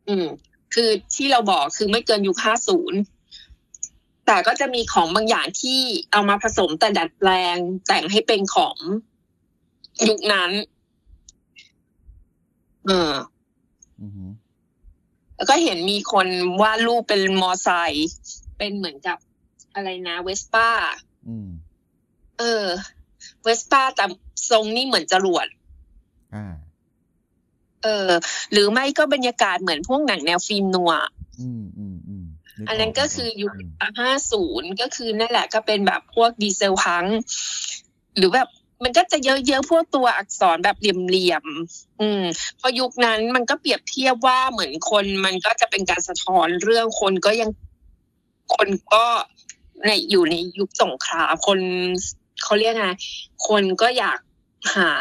[0.09, 0.27] อืม
[0.75, 3.01] คือที่เราบอกคือไม่เกินยุคห้าศูนย์
[4.27, 5.81] แต่ก็จะมีของบางอย่างที่
[6.13, 8.77] เอามาผสมแต่ดัดแปลงแต่งให้เป็นของ
[10.09, 10.51] ยุคนั้น
[12.87, 13.13] เออ
[14.01, 14.29] อืม
[15.37, 16.27] แล้วก็เห็นมีคน
[16.63, 18.09] วาดรูปเป็นมอไซค์
[18.59, 19.19] เป็นเหมือนกับ
[19.75, 20.69] อะไรนะเวสป้า
[21.29, 21.49] อืม
[22.39, 22.65] เออ
[23.43, 24.05] เวสป้าแต่
[24.51, 25.47] ทรงนี่เหมือนจรวด
[26.35, 26.55] อ่า
[27.83, 28.11] เออ
[28.53, 30.93] หรือไม่ก็บรรยากาศเหมือนพวกหนังแนวฟิล์มนัว
[31.41, 32.27] อืมอืมอืม
[32.67, 33.53] กอันนั้นก็คือยุค
[33.89, 37.05] มห้าศูนย์ก็คือนั่นแหละก็เป็นแบบพวกดีเซลพัง
[38.17, 38.49] หรือแบบ
[38.83, 42.23] มันก็จะเยอะๆพวกตัวอักษรแบบเหลี่ยมๆ อืม
[42.57, 47.51] เพราะยุคนั้นมันก็เปรียบเทียบว่าเหมือนคนมันก็จะเป็นการสะท้อนเรื่องคนก็ยัง
[48.55, 49.05] คนก็
[49.87, 51.59] ในอยู่ในยุคสงครามคน
[52.43, 52.87] เขาเรียกไง
[53.49, 54.19] คนก็อยาก
[54.77, 54.93] หา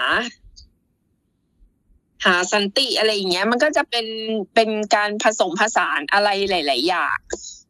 [2.26, 4.08] หาสันติอะไรอย่างเงี้ย มันก็จะเป็น
[4.56, 7.18] เป็นการผสมผสานอะไรหลาย ๆ อย่าง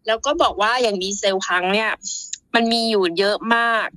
[0.07, 1.91] แล้วก็บอกว่าอย่าง dieselpunk เนี่ย
[2.55, 3.87] มันมีอยู่เยอะมาก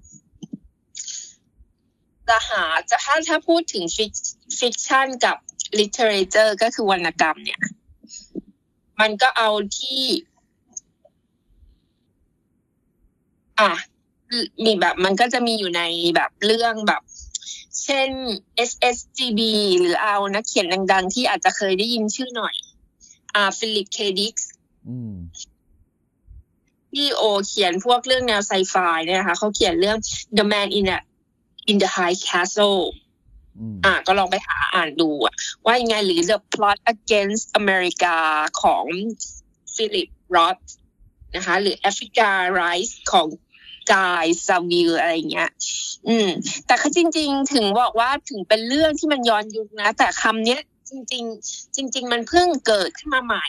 [2.29, 4.13] จะหาจะถ้าถ้าพูดถึง fic
[4.59, 5.37] fiction กับ
[5.79, 7.61] literature ก็คือวรรณกรรมเนี่ย
[9.01, 10.03] มันก็เอาที่
[13.61, 13.73] อะ
[14.65, 15.83] มีแบบมันก็จะมีอยู่ใน
[16.17, 17.03] แบบเรื่องแบบ
[17.85, 18.11] เช่น
[18.71, 19.41] SSGB
[19.79, 22.55] หรือเอานักเขียนดังๆ ที่อาจจะเคยได้ยินชื่อหน่อย
[23.35, 23.99] อ่า Philip K.
[24.19, 24.49] Dick
[24.89, 25.17] อืม
[26.93, 28.75] ที่โอเขียนพวกเรื่องแนวไซไฟ
[29.07, 29.99] เนี่ยนะคะเขาเขียนเรื่อง
[30.37, 30.99] The Man in the
[31.71, 32.81] in the High Castle
[33.59, 35.35] อืมอะก็ลองไปหาอ่านดูอะ
[35.65, 38.17] ว่ายังไงหรือ The Plot Against America
[38.63, 38.85] ของ
[39.75, 40.59] ฟิลิปรอ h
[41.37, 42.29] นะคะ หรือ Africa
[42.61, 43.27] Rise ของ
[43.93, 45.51] กายซาวิลอะไรเงี้ย
[46.09, 46.29] อืม
[46.67, 53.47] แต่คือจริง ๆ ถึงบอกว่าถึงเป็นเรื่องที่มันย้อนยุคนะ แต่คำเนี้ยจริง ๆ จริง ๆ มันเพิ่งเกิดขึ้นมาใหม่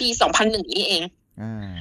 [0.00, 0.08] ปี
[0.40, 1.02] 2001นี้เอง
[1.40, 1.72] อ่า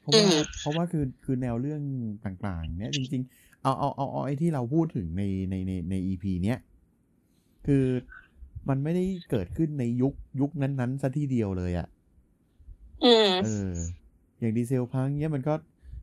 [0.00, 1.82] เพราะอืว่ามเพราะว่าคือคือแนวเรื่อง
[2.24, 6.58] ต่างๆ เนี้ยจริง ๆ เอาเอาเอาเอาไอ้ที่เราพูดถึงในในในในอีพีเนี้ย
[7.66, 7.84] คือ
[8.68, 11.86] มันไม่ได้เกิดขึ้นในยุคยุคนั้นๆซะทีเดียวเลยอะ่ะ
[13.04, 13.70] อืมเออ
[14.38, 15.54] อย่างดีเซลพังเนี้ยมันก็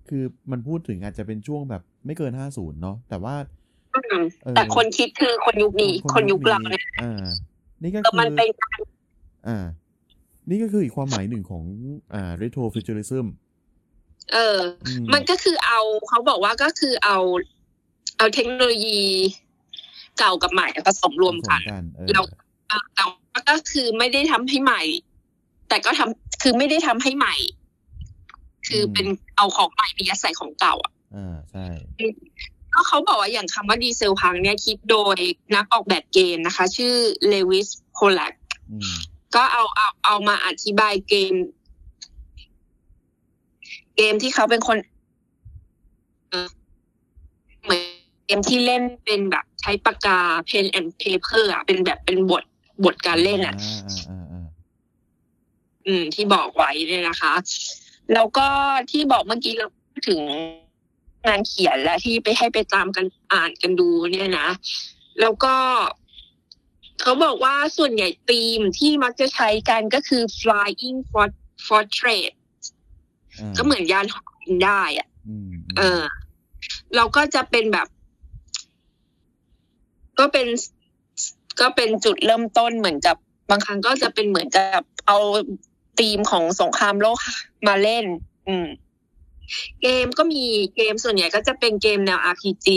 [0.10, 3.36] คือมันพูดถึงอาจจะเป็นช่วงแบบไม่เกินห้าศูนย์เนาะแต่ว่า
[3.96, 7.26] อืมเออแต่คนคิดคือคนยุคนี้คนยุคเราเนี่ยอ่า
[7.84, 8.80] นี่ก็เออคืมันอเป็นการ
[9.48, 9.65] อ่า
[10.50, 11.63] นี่ก็คืออีกความหมายหนึ่งของ
[12.13, 13.26] อ่า retro futurism
[14.34, 17.17] เอออืมมันก็คือเอาเขาบอกว่าก็คือเอา
[18.17, 19.00] เอาเทคโนโลยี
[20.17, 22.22] เก่ากับใหม่ผสมรวมกันผสกันเออเรา
[22.70, 24.82] เออแต่ว่าก็คือไม่ได้ทำให้ใหม่
[25.70, 27.36] แต่ก็ทำคือไม่ได้ทำให้ใหม่
[28.67, 31.65] คือเป็นเอาของใหม่ไปยัดใส่ของเก่าอะอ่าใช่
[32.73, 35.17] ก็เขาบอกว่าอย่างคำว่าดีเซลพังเนี่ยคิดโดย
[35.56, 36.95] นักออกแบบเกมนะคะ ชื่อ
[37.27, 38.34] เลวิสโพลัก
[38.71, 38.97] อืม
[39.36, 41.34] ก็เอาเอาเอามาอธิบายเกม
[43.95, 44.77] เกมที่เขาเป็นคน
[46.30, 46.47] เอ่อ
[47.63, 47.82] เหมือน
[48.25, 52.43] เกมที่เล่นเป็นแบบใช้ปากกา pen and paper อะเป็นแบบเป็นบท
[52.84, 54.45] บทการเล่นอะอ่าอ่าอ่าอ่า
[55.86, 57.34] อืมที่บอกไว้เนี่ยนะคะ
[58.13, 58.48] แล้วก็
[58.91, 60.22] ที่บอกเมื่อกี้เราพูดถึง
[61.26, 64.48] งานเขียนและที่ไปให้ไปตามกันอ่านกันดูเนี่ยนะ
[65.22, 65.56] แล้วก็
[67.02, 72.32] เขาบอกว่าส่วนใหญ่ธีมที่มักจะใช้กันก็คือ flying fort- fortress
[73.46, 76.04] าก็เหมือนยานเหอบินได้อะอืมเออ
[76.96, 77.88] เราก็จะเป็นแบบ
[80.20, 80.48] ก็เป็น
[81.60, 83.15] ก็เป็นจุดเริ่มต้นเหมือนกับ
[83.50, 85.17] บางครั้งก็จะเป็นเหมือนกับเอา
[86.00, 87.18] ธีมของสงครามโลก
[87.68, 88.06] มาเล่น
[88.48, 88.68] อืม
[89.82, 90.44] เกมก็มี
[90.76, 92.68] เกมส่วนใหญ่ก็จะเป็นเกมแนว RPG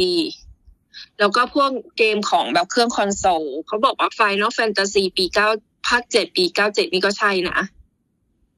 [1.19, 5.49] แล้วก็พวกเกมของแบบเครื่องคอนโซลเขาบอกว่า Final Fantasy ปีเก้า
[5.89, 7.59] ภาคเจ็ดปีเก้าเจ็ดนี่ก็ใช่นะ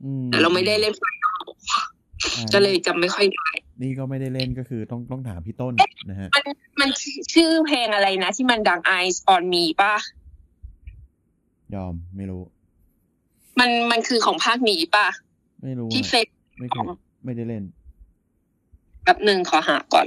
[0.03, 1.83] อืมแต่เราไม่ได้เล่น Final อ่า
[2.55, 3.49] ก็เลยจำไม่ค่อยได้
[3.83, 5.75] นี่ก็ไม่ได้เล่นก็คือต้องต้องถามพี่ต้น
[6.11, 6.45] นะฮะ มัน
[6.81, 6.91] มัน
[7.35, 9.95] ชื่อเพลงอะไรนะ ที่มันดัง Eyes on Me ป่ะ
[11.75, 12.43] ยอมไม่รู้
[13.61, 15.07] มันมันคือของภาคนี้ป่ะ
[15.63, 16.27] ไม่รู้ที่อะเฟซ
[16.59, 16.87] ไม่เคย
[17.25, 17.65] ไม่ได้เล่น
[19.05, 20.07] แบบหนึ่งขอหาก่อน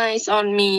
[0.00, 0.72] Eyes on Me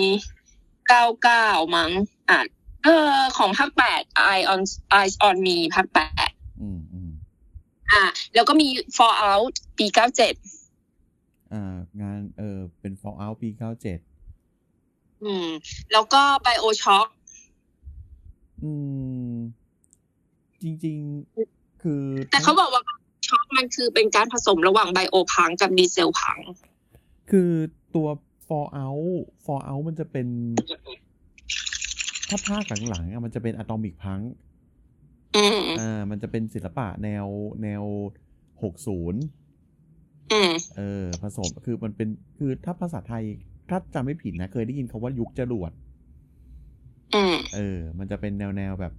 [0.88, 1.92] เก้าเก้ามั้ง
[2.30, 2.46] อ่าน
[2.84, 4.62] เออ ของภาคแปด Eyes on
[4.98, 6.30] Eyes on Me ภาคแปด
[6.62, 7.12] อืมอืม
[7.92, 8.04] อ่า
[8.34, 10.34] แล้วก็มี Fallout ปีเก้าเจ็ด
[11.54, 14.00] อ่างานเออเป็น Fallout ปีเก้าเจ็ด
[15.24, 15.48] อืม
[15.92, 17.08] แล้วก็ BioShock
[18.64, 18.72] อื
[19.32, 19.34] ม
[20.62, 20.98] จริง
[21.40, 22.82] ๆ คือ แต่เขาบอกว่า
[23.28, 26.38] ช็อกมันคือเป็นการผสมระหว่างไบโอพังกับดีเซลพัง
[27.32, 27.50] คือ
[27.96, 28.08] ตัว
[28.48, 30.28] Fallout Fallout มันจะเป็น
[32.30, 34.24] ถ้าภาคหลังๆอะมันจะเป็น Atomic Punk
[35.36, 37.26] อืมอ่า มันจะเป็นศิลปะแนว
[37.64, 37.84] แนว
[38.64, 39.22] หกศูนย์
[40.34, 43.24] อืมเออผสมคือมันเป็นคือถ้าภาษาไทย
[43.70, 45.72] ถ้าจำไม่ผิดนะ เคยได้ยินคาว่ายุคจรวด
[47.14, 48.94] อืมเออ มันจะเป็นแนวแนวแบบ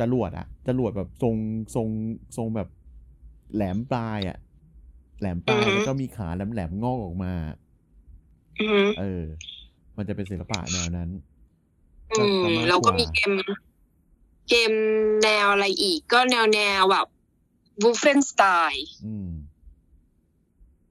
[0.00, 1.36] จรวดอะจรวดแบบทรง
[1.74, 1.88] ทรง
[2.36, 2.68] ทรงแบบ
[3.54, 4.38] แหลมปลายอะ
[5.20, 7.32] แหลมปลายอือฮึแล้วก็มีขาแหลมแหลมๆงอกออกมา
[8.60, 9.22] อืมเออ
[9.96, 11.10] มันจะเป็นศิลปะแนวนั้น
[12.12, 13.32] อืมก็มากกว่าแล้วก็มีเกม
[14.48, 14.72] เกม
[15.22, 17.06] แนวอะไรอีก ก็แนวแนวแบบ
[17.82, 19.28] Wolfenstein อืม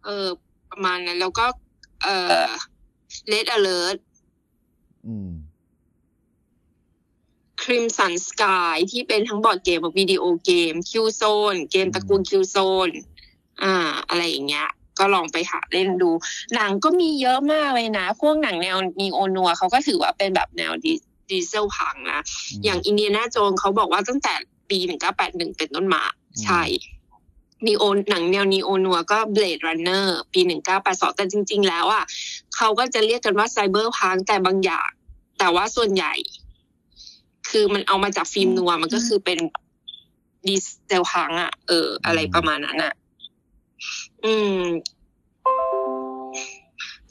[0.05, 0.27] เออ
[0.69, 1.45] ประมาณนั้น แล้วก็
[2.03, 2.49] เอ่อ
[3.27, 4.03] Red Alert
[5.07, 5.31] อืม
[7.63, 11.21] Crimson Skies ที่เป็นทั้งบอร์ดเกมกับวิดีโอเกม Killzone
[11.53, 12.89] เกมตระกูล Killzone
[13.63, 13.73] อ่า
[14.09, 14.67] อะไรอย่างเงี้ย
[14.99, 16.11] ก็ลองไปหาเล่นดู
[16.55, 20.93] หนังก็มีเยอะมากเลยนะ พวกหนังแนว neo-noir เขาก็ถือว่าเป็นแบบแนวดี
[21.29, 22.21] dieselpunk นะ
[22.63, 24.33] อย่าง Indiana Jones เขาบอกว่าตั้งแต่
[24.69, 24.77] ปี
[25.17, 26.03] 1981 เป็นต้นมา
[26.43, 26.61] ใช่
[27.67, 30.41] neo หนังแนว neo-noir ก็ Blade Runner ปี
[30.79, 32.03] 1982 แต่จริง ๆ แล้วอะ
[32.55, 34.89] เขาก็จะเรียกกันว่า cyberpunk แต่บางอย่าง
[35.39, 36.13] แต่ว่าส่วนใหญ่
[37.49, 39.39] คือมันเอามาจากฟิล์มนัวมันก็คือเป็น
[40.47, 40.55] ดี
[40.87, 42.93] เซลพังอะ เออ อะไรประมาณนั้นอะ
[44.25, 44.59] อืม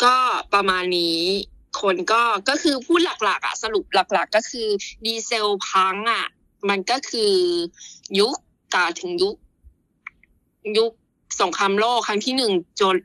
[0.02, 0.14] ก็
[0.54, 1.18] ประมาณนี้
[1.80, 4.68] คนก็ก็คือพูดหลัก ๆ อะ สรุปหลัก ๆ ก็คือ
[5.04, 6.24] ดีเซลพังอะ
[6.68, 7.32] มันก็คือ
[8.18, 8.34] ยุค
[8.74, 9.36] กล่าวถึงยุค
[10.78, 10.92] ยุค
[11.40, 12.96] สงครามโลกครั้งที่หนึ่งจน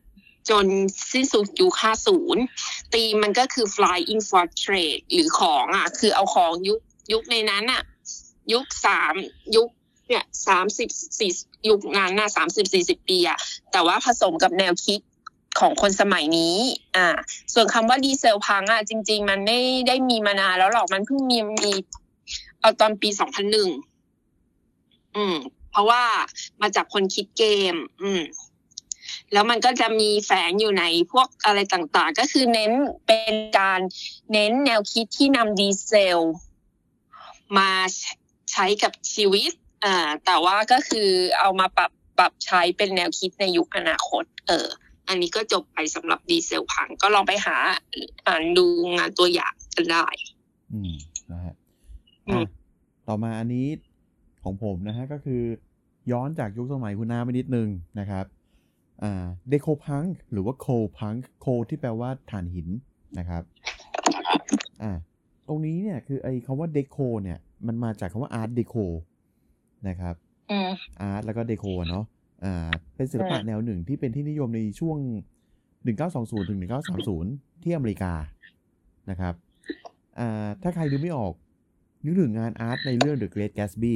[0.49, 0.65] จน
[1.11, 1.73] สิ้นสุดยุค
[2.33, 6.79] 50 ตีมันก็คือ flying fortress หรือของอะ คือเอาของยุค
[7.13, 7.81] ยุคในนั้นอะ
[8.53, 9.13] ยุคสาม
[9.55, 9.69] ยุค
[10.07, 10.89] เนี่ยสามสิบ
[11.19, 11.31] สี่
[11.69, 13.37] ยุคนั้นน่ะสามสิบสี่สิบปีอะ
[13.71, 14.99] แต่ว่าผสมกับแนวคิด
[15.59, 16.55] ของคนสมัยนี้
[16.95, 17.07] อ่า
[17.53, 21.73] ส่วนคำว่าดีเซลพังอะ จริง ๆ มันไม่ได้มีมานานแล้วหรอก มันเพิ่งมีมี
[22.59, 23.69] เอาตอนปีสองพันหนึ่ง
[25.15, 25.35] อืม
[25.75, 26.05] เพราะว่า
[26.61, 28.21] มาจากคนคิดเกม อืม
[29.33, 32.71] แล้วมันก็จะมีแฝงอยู่ในพวกอะไรต่างๆ ก็คือเน้น
[33.07, 33.79] เป็นการ
[34.31, 36.19] เน้นแนวคิดที่นำดีเซล
[37.57, 37.71] มา
[38.51, 39.51] ใช้กับชีวิต
[39.85, 41.09] อ่า แต่ว่าก็คือ
[41.39, 44.67] เอามาปรับปรับใช้เป็นแนวคิดในยุคอนาคต เออ
[45.07, 47.55] อันนี้ก็จบไปสำหรับดีเซลพัง ก็ลองไปหา
[48.27, 48.65] อ่านดู
[48.97, 50.05] งานตัวอย่างกันได้
[50.73, 50.93] อืม
[51.31, 51.55] นะฮะ
[52.27, 52.47] อืมอะ
[53.07, 53.67] ต่อมาอันนี้
[54.45, 55.41] ของผมนะฮะก็คือ
[56.11, 58.25] ย้อนจากยุคสมัยคุณน้าไปนิดนึงนะครับ
[59.03, 62.67] อ่า decopunk หรือว่า coalpunk coal ที่แปลว่าถ่านหิน
[63.19, 63.43] นะครับ
[64.83, 64.91] อ่า
[65.47, 68.75] ตรงนี้เนี่ยคือไอ้คำว่า deco เนี่ยมันมาจากคำว่า Art Deco
[69.87, 70.15] นะครับ
[70.51, 72.05] อืม art แล้วก็ deco เนาะ
[72.45, 74.97] อ่าเป็นศิลปะอืมแนวหนึ่งที่เป็นที่นิยมในช่วง
[75.73, 76.59] 1920ถึง
[77.11, 78.13] 1930 ที่อเมริกา
[79.09, 79.33] นะครับ
[80.19, 81.33] อ่าถ้าใครดูไม่ออก
[82.03, 83.95] นึกถึงงาน art ในเรื่อง The Great Gatsby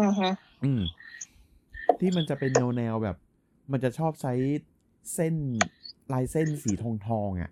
[0.00, 0.28] อือฮึ
[0.62, 0.80] อืม
[2.00, 3.16] ที่มันจะเป็นแนวแนวแบบ
[3.72, 4.32] มันจะชอบใช้
[5.14, 5.34] เส้น
[6.12, 7.50] ลายเส้นสีทองทองๆอะ่ะ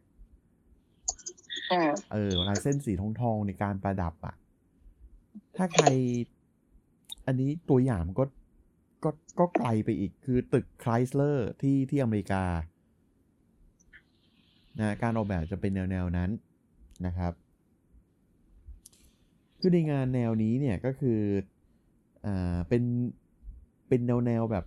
[1.71, 4.35] อืมเออลายเส้นสีทองทองๆในการประดับอะ
[5.57, 5.85] ถ้าใคร
[7.27, 8.25] อันนี้ตัวอย่างมันก็
[9.05, 12.45] ก็ก็ไกลไปอีกคือตึกไครสเลอร์ที่ที่อเมริกา
[14.81, 16.31] นะการออกแบบจะเป็นแนวแนวๆนั้น
[17.07, 17.33] นะครับ
[19.61, 21.21] คือในงานแนวนี้เนี่ยก็คือ
[22.27, 22.83] อ่าเป็น
[23.89, 24.65] เป็นแนวแนวแบบ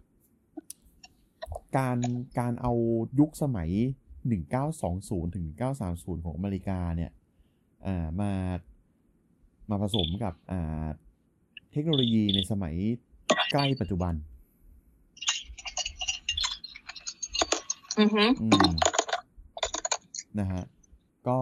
[1.77, 1.97] การ
[2.39, 2.73] การเอา
[3.19, 3.69] ยุคสมัย
[4.53, 5.45] 1920 ถึง
[5.85, 7.11] 1930 ของอเมริกาเนี่ย
[7.85, 8.31] อ่ามา
[9.69, 10.85] มาผสมกับอ่า
[11.71, 12.75] เทคโนโลยีในสมัย
[13.51, 14.13] ใกล้ปัจจุบัน
[17.99, 18.71] อือฮึอืม
[20.39, 20.63] นะฮะ
[21.27, 21.39] ก็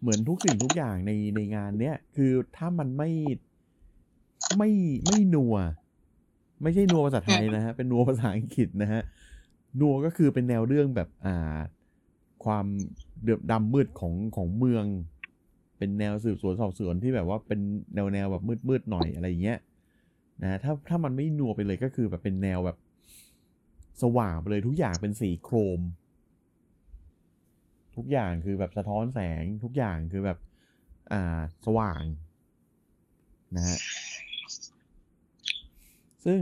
[0.00, 3.10] เหมือนทุกสิ่งทุกอย่างในในงานเนี้ย คือถ้ามันไม่
[4.58, 4.70] ไม่
[5.06, 5.54] ไม่นัว
[6.62, 9.02] ไม่ใช่นัวภาษาไทยนะฮะ เป็นนัวภาษาอังกฤษนะฮะ
[9.80, 11.58] นัวก็คือเป็นแนวเรื่องแบบอ่า
[12.44, 12.66] ความ
[13.22, 14.84] เดือดดำมืดของของเมือง
[15.78, 17.60] เป็นแนวสืบสวนสอบสวนที่แบบว่าเป็น
[17.94, 19.58] แนวแนวแบบมืดมืดๆหน่อยอะไรอย่างเงี้ย
[20.42, 22.76] นะถ้าถ้ามันไม่นัวไปเลยก็คือแบบเป็นแนวแบบ
[24.02, 25.80] สว่างไปเลยทุกอย่างเป็นสี chrome
[27.96, 30.38] ทุกอย่างคือแบบสะท้อนแสงทุกอย่างคือแบบ
[31.12, 32.02] อ่า สว่าง
[33.56, 33.78] นะฮะ
[36.24, 36.40] ซึ่ง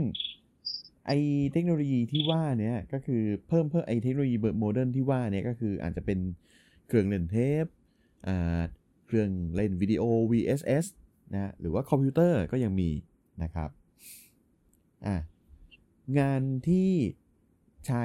[1.07, 1.11] ไอ
[1.51, 6.19] เทคโนโลยีที่ว่าเนี้ยก็คือเพิ่มเพิ่มไอเทคโนโลยีเบอร์ modern ที่ว่าเนี้ยก็คืออาจจะเป็น
[6.87, 7.65] เครื่องเล่นเทป
[8.27, 8.61] อ่า
[9.05, 10.85] เครื่องเล่นวิดีโอ VHS
[11.33, 12.89] นะฮะหรือว่าคอมพิวเตอร์ก็ยังมี
[13.43, 13.69] นะครับ
[15.05, 15.15] อ่า
[16.19, 16.91] งานที่
[17.87, 18.03] ใช้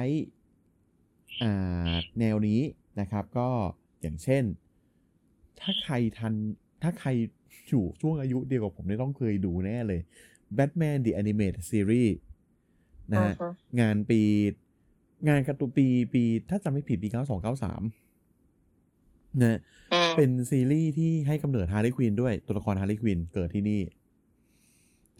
[1.43, 2.61] อ่าแนวนี้
[2.99, 3.49] นะครับ ก็
[4.01, 4.43] อย่างเช่น
[5.59, 6.33] ถ้าใครทัน
[6.83, 7.09] ถ้าใคร
[7.67, 10.01] อยู่ช่วงอายุเดียวกับผมเนี่ยต้องเคยดูแน่เลย
[10.57, 12.13] Batman The Animated Series
[13.11, 14.21] นะฮะอือฮึงานปี
[15.27, 17.17] งานการ์ตูนปีปีถ้าจำไม่ผิดปี 9293
[19.41, 19.59] นะฮะ
[19.93, 23.81] อืมเป็นซีรีส์ที่ให้กำเนิดฮาร์ y ี i ควินด้วยตัวละครฮาร์ y ี i ควินเกิดที่นี่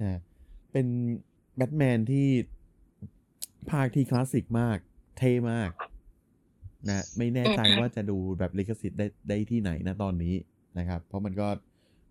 [0.01, 0.19] นะ
[0.71, 0.87] เป็น
[1.55, 2.27] แบทแมนที่
[3.71, 4.77] ภาคที่คลาสสิกมาก
[5.17, 5.69] เท่มาก
[6.87, 10.35] นะไม่แน่ใจว่าจะดูแบบลิขสิทธิ์ได้ได้ที่ไหนนะตอนนี้
[10.79, 11.47] นะครับ เพราะมันก็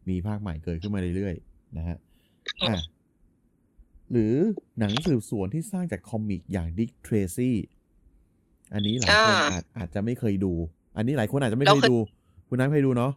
[0.08, 1.96] มีภาคใหม่เกิดขึ้นมาเรื่อยๆนะฮะ
[2.68, 2.76] อะ
[4.12, 4.34] หรือ
[4.78, 7.56] หนังสืบสวนที่สร้างจากคอมิกอย่างดิกเทรซี่
[8.74, 10.52] อันนี้หลายคนอ่าอาจอาจจะไม่เคยดู
[10.96, 11.96] อันนี้หลายคนอาจจะไม่เคยเราเคยดู
[12.48, 13.12] คุณน้ำเคยดูเนาะ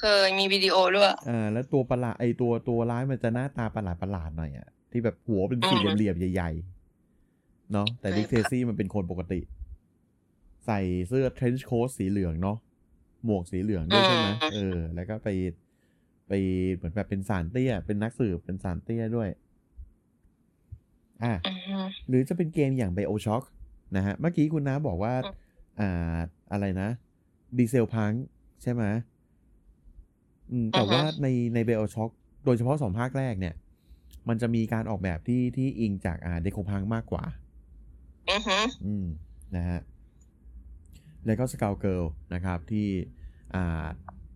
[0.00, 9.40] เคยมีวิดีโอด้วยอ่าแล้วตัวประหลาดไอตัวตัวร้ายมันจะหน้าตาประหลาดประหลาดๆหน่อยอะที่แบบหัวเป็นสี่อืมเหลี่ยมๆใหญ่ๆเนาะแต่ใช่ดิกเทรซี่มันเป็นคนปกติ
[10.66, 12.56] ใส่เสื้อเทรนช์โค้ทสีเหลืองเนาะ
[13.24, 15.28] หมวกสีเหลืองด้วยใช่ไหมเออ แล้วก็ไป
[16.28, 16.32] ไป
[16.74, 19.28] เหมือนแบบเป็นสารเตี้ย เป็นนักสืบเป็นสารเตี้ยด้วย
[21.24, 23.44] อะอือฮึหรือจะเป็นเกมอย่าง Bioshock
[23.96, 25.34] นะฮะ เมื่อกี้คุณน้าบอกว่าอืม
[25.80, 26.16] อ่า
[26.52, 26.88] อะไรนะ
[27.58, 28.12] dieselpunk
[28.62, 28.84] ใช่ไหม
[30.50, 32.10] อืมแต่ว่าในใน Bioshock
[32.44, 33.54] โดยเฉพาะสองภาคแรกเนี่ย
[34.28, 37.24] มันจะมีการออกแบบที่ที่อิงจากอ่า decopunk มากกว่า
[38.30, 39.06] อือฮึอืม
[39.56, 39.80] นะฮะ
[41.26, 42.02] แล้วก็ Skullgirls
[42.34, 42.86] นะครับที่
[43.54, 43.86] อ่า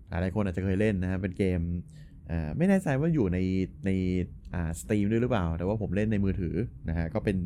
[0.09, 2.10] หลายคนอาจจะเคยเล่นนะฮะ เป็นเกมอ่า
[2.57, 3.39] ไม่แน่ใจว่าอยู่ใน
[3.87, 3.91] ใน
[4.55, 6.55] อ่า Steam ด้วยหรือเปล่า แต่ว่าผมเล่นในมือถือ
[6.89, 7.37] นะฮะก็เป็น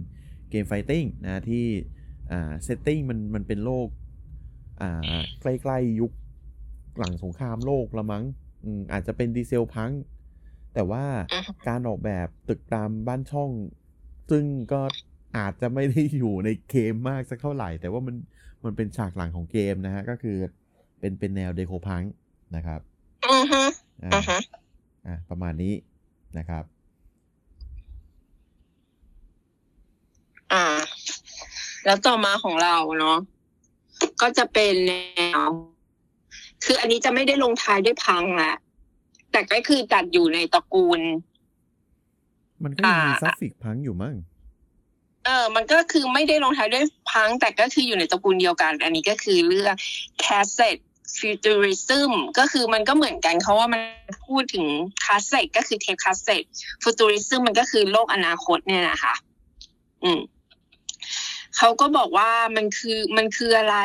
[0.51, 1.64] เกม fighting นะที่
[2.33, 3.88] อ่า setting มันมันเป็นโลก
[4.83, 6.12] อ่าใกล้ๆยุค
[6.99, 8.25] หลังสงครามโลกละมั้ง
[8.64, 9.90] อืมอาจจะเป็น dieselpunk
[10.75, 13.51] แต่ว่าอือฮึการออกแบบตึกตามบ้านช่อง
[14.31, 14.81] ซึ่งก็
[15.37, 18.16] อาจจะไม่ได้อยู่ในเกมมากสักเท่าไหร่ แต่ว่ามัน
[18.64, 20.37] มันเป็นฉากหลังของเกมนะฮะ ก็คือ
[21.01, 22.03] เป็นเป็นแนว decopunk
[22.57, 22.81] นะครับ
[23.27, 23.62] อือฮึ
[24.05, 24.37] อ่าอือฮึ
[25.07, 25.75] อ่าประมาณนี้
[26.38, 26.64] นะครับ
[30.53, 30.64] อ่า
[31.85, 33.19] แล้วต่อมาของเราเนาะ
[34.23, 34.95] ก็จะเป็นแน
[35.47, 35.49] ว
[36.64, 38.57] คืออันนี้จะไม่ได้ลงท้ายด้วยพังแหละ
[39.33, 41.01] แต่ก็คือจัดอยู่ในตระกูล
[42.64, 44.14] มันก็ยังมีอ่า suffix punk อยู่มั้ง
[45.25, 49.75] เออ มันก็คือไม่ได้ลงท้ายด้วยพัง แต่ก็คืออยู่ในตระกูลเดียวกัน อันนี้ก็คือเรื่อง
[51.05, 53.83] cassette futurism ก็คือมันก็เหมือนกันเขาว่ามัน
[54.27, 54.67] พูดถึง
[55.05, 56.47] cassette ก็คือเทป cassette
[56.83, 59.14] futurism มันก็คือโลกอนาคตเนี่ยนะคะ
[60.05, 60.21] อืม
[61.57, 63.77] เขาก็บอกว่ามันคือมันคืออะไร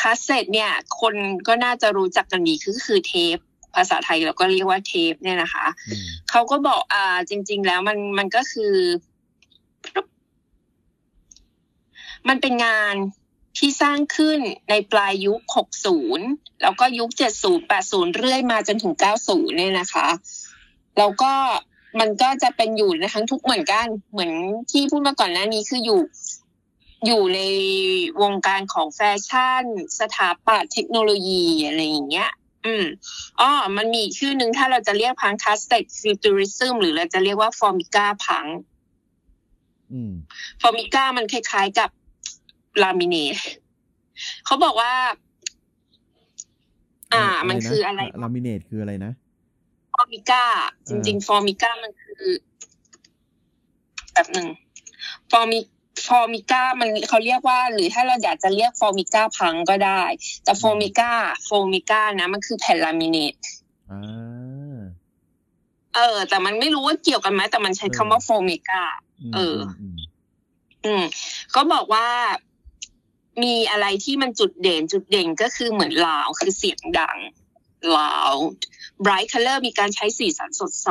[0.00, 1.14] คาสเซ็ตเนี่ย คน
[1.48, 3.38] ก็น่าจะรู้จักกันดีคือคือเทป
[3.74, 8.74] ภาษาไทยเราก็เรียกว่าเทป เนี่ยนะคะอืมเขาก็บอกอ่า จริง ๆ แล้วมันมันก็คือ
[12.28, 12.94] มันเป็นงาน
[13.58, 14.38] ที่สร้างขึ้น
[14.70, 15.40] ในปลายยุค
[16.02, 17.10] 60 แล้วก็ยุค
[17.44, 20.08] 70 80 เรื่อยมาจนถึง 90 เนี่ยนะคะ
[20.98, 21.32] แล้วก็
[22.00, 24.32] มันก็จะเป็นอยู่ในทั้งทุกเหมือนกัน เหมือน
[24.70, 26.00] ที่พูดมาก่อนหน้านี้คืออยู่
[27.06, 27.40] อยู่ใน
[28.22, 29.64] วงการของแฟชั่น
[29.98, 32.30] สถาปัตย์เทคโนโลยีอะไรอย่างเงี้ย
[32.66, 32.84] อืม
[33.40, 38.46] อ๋อมันมีชื่อหนึ่งถ้าเราจะเรียก punk cassette futurism หรือเราจะเรียกว่า Formica punk
[39.92, 40.12] อืม
[40.60, 41.90] Formica มันคล้ายๆกับ
[42.82, 43.36] ลามิเนต
[44.46, 44.92] เขาบอกว่า
[47.14, 49.12] อ่า มันคืออะไรลามิเนตคืออะไรนะ
[49.94, 50.42] Formica
[50.88, 52.24] จริง ๆ Formica มันคือ
[54.12, 54.48] แบบหนึ่ง
[55.30, 60.02] Formi Formica มันเขาเรียกว่า หรือถ้าเราอยากจะเรียก Formica punk ก็ได้
[60.44, 63.34] แต่ Formica Formica นะ มันคือแผ่นลามิเนต
[63.90, 64.78] อ่า
[65.94, 69.58] เออ แต่มันไม่รู้ว่าเกี่ยวกันไหมแต่มันใช้คำว่า Formica มเออ
[69.96, 69.98] ม
[70.84, 71.02] อืม
[71.54, 72.06] ก็บอกว่า
[73.42, 77.18] มีอะไรที่มันจุดเด่นจุดเด่นก็คือเหมือนลาวคือเสียงดัง
[77.98, 78.32] ลาว
[79.04, 80.90] bright color มีการใช้สีสันสดใส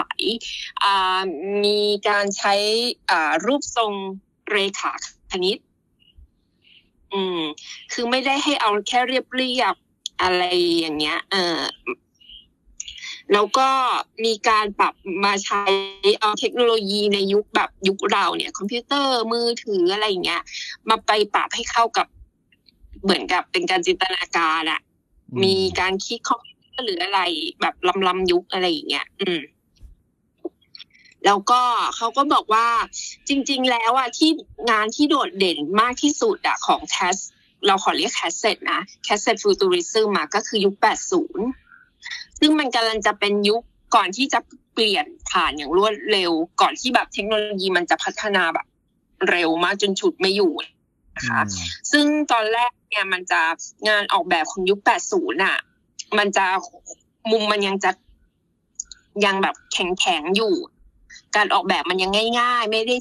[1.65, 2.53] มีการใช้
[3.45, 3.93] รูปทรง
[4.49, 4.91] เรขา
[5.31, 5.57] คณิต
[7.13, 7.39] อืม
[7.93, 9.75] คือไม่ได้ให้เอาแค่เรียบเรียบ
[10.21, 10.43] อะไร
[10.77, 11.59] อย่างเงี้ย เออ
[13.33, 13.69] แล้วก็
[14.25, 14.93] มีการปรับ
[15.25, 15.63] มาใช้
[16.19, 20.41] เอาเทคโนโลยีในยุคแบบยุคเราเนี่ย คอมพิวเตอร์มือถืออะไรอย่างเงี้ย
[20.89, 22.07] มาไปปรับให้เข้ากับ
[23.03, 24.81] เหมือนกับเป็นการจินตนาการอะ
[25.33, 27.19] อืมีการคิดคอมพิวเตอร์หรืออะไร
[27.61, 29.41] แบบลำลำยุคอะไรอย่างเงี้ย อืม
[31.25, 31.61] แล้วก็
[31.95, 32.67] เขาก็บอกว่า
[33.27, 34.31] จริง ๆ แล้วอะที่
[34.71, 37.17] งานที่โดดเด่นมากที่สุดอะของแคส
[37.65, 40.75] เราขอเรียกแคสเซ็ตนะ cassette futurism มาก็คือยุค
[41.57, 43.61] 80 ซึ่งมันกำลังจะเป็นยุค
[43.95, 44.39] ก่อนที่จะ
[44.73, 48.67] เปลี่ยนผ่านอย่างรวดเร็ว ก่อนที่แบบเทคโนโลยีมันจะพัฒนาแบบ
[49.29, 50.51] เร็วมากจนฉุดไม่อยู่
[51.15, 53.41] นะคะอืมซึ่งตอนแรกเนี่ยมันจะ
[53.87, 55.57] งานออกแบบของยุค 80น่ะ
[56.17, 56.45] มันจะ
[57.31, 57.91] มุมมันยังจะ
[59.25, 60.53] ยังแบบแข็งๆอยู่
[61.35, 62.95] การออกแบบมันยังง่าย ๆ ไม่ได้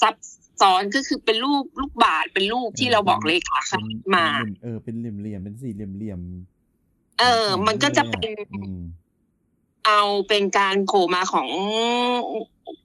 [0.00, 0.14] ซับ
[0.60, 8.78] ซ้อนก็คือเป็นรูปลูกบาศก์เป็นรูปที่เราบอกเลยค่ะเป็นมาเป็นเออเป็นเหลี่ยมเหลี่ยมๆเป็นสี่เหลี่ยมเหลี่ยมๆเออ มันก็จะเป็นอืม
[9.86, 11.48] เอาเป็นการโผล่มาของ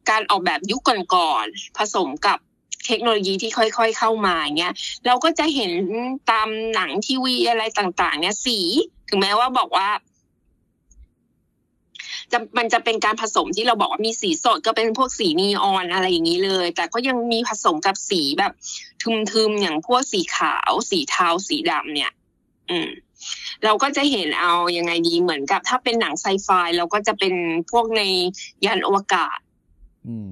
[0.09, 0.81] การออกแบบยุค
[1.15, 2.39] ก่อนๆผสมกับ
[2.85, 4.73] เทคโนโลยีที่ค่อย ๆเข้ามาอย่างเงี้ย
[5.05, 5.71] เราก็จะเห็น
[6.31, 8.59] ตามหนังทีวีอะไรต่าง ๆ เนี่ยสี
[9.09, 9.87] ถึงแม้ว่าบอกว่า
[12.31, 18.51] จะมันจะเป็นการผสมที่เราบอกว่ามีสีสดก็เป็นพวกสีนีออนอะไรอย่างนี้เลย แต่ก็ยังมีผสมกับสีแบบ
[19.31, 22.11] ทึมๆอย่างพวกสีขาว สีเทาสีดำเนี่ย
[22.69, 22.89] อืม
[23.63, 27.33] เราก็จะเห็นเอายังไงดีเหมือนกับ ถ้าเป็นหนังไซไฟเราก็จะเป็น
[27.71, 28.01] พวกใน
[28.65, 29.39] ยานอวกาศ
[30.07, 30.31] อืม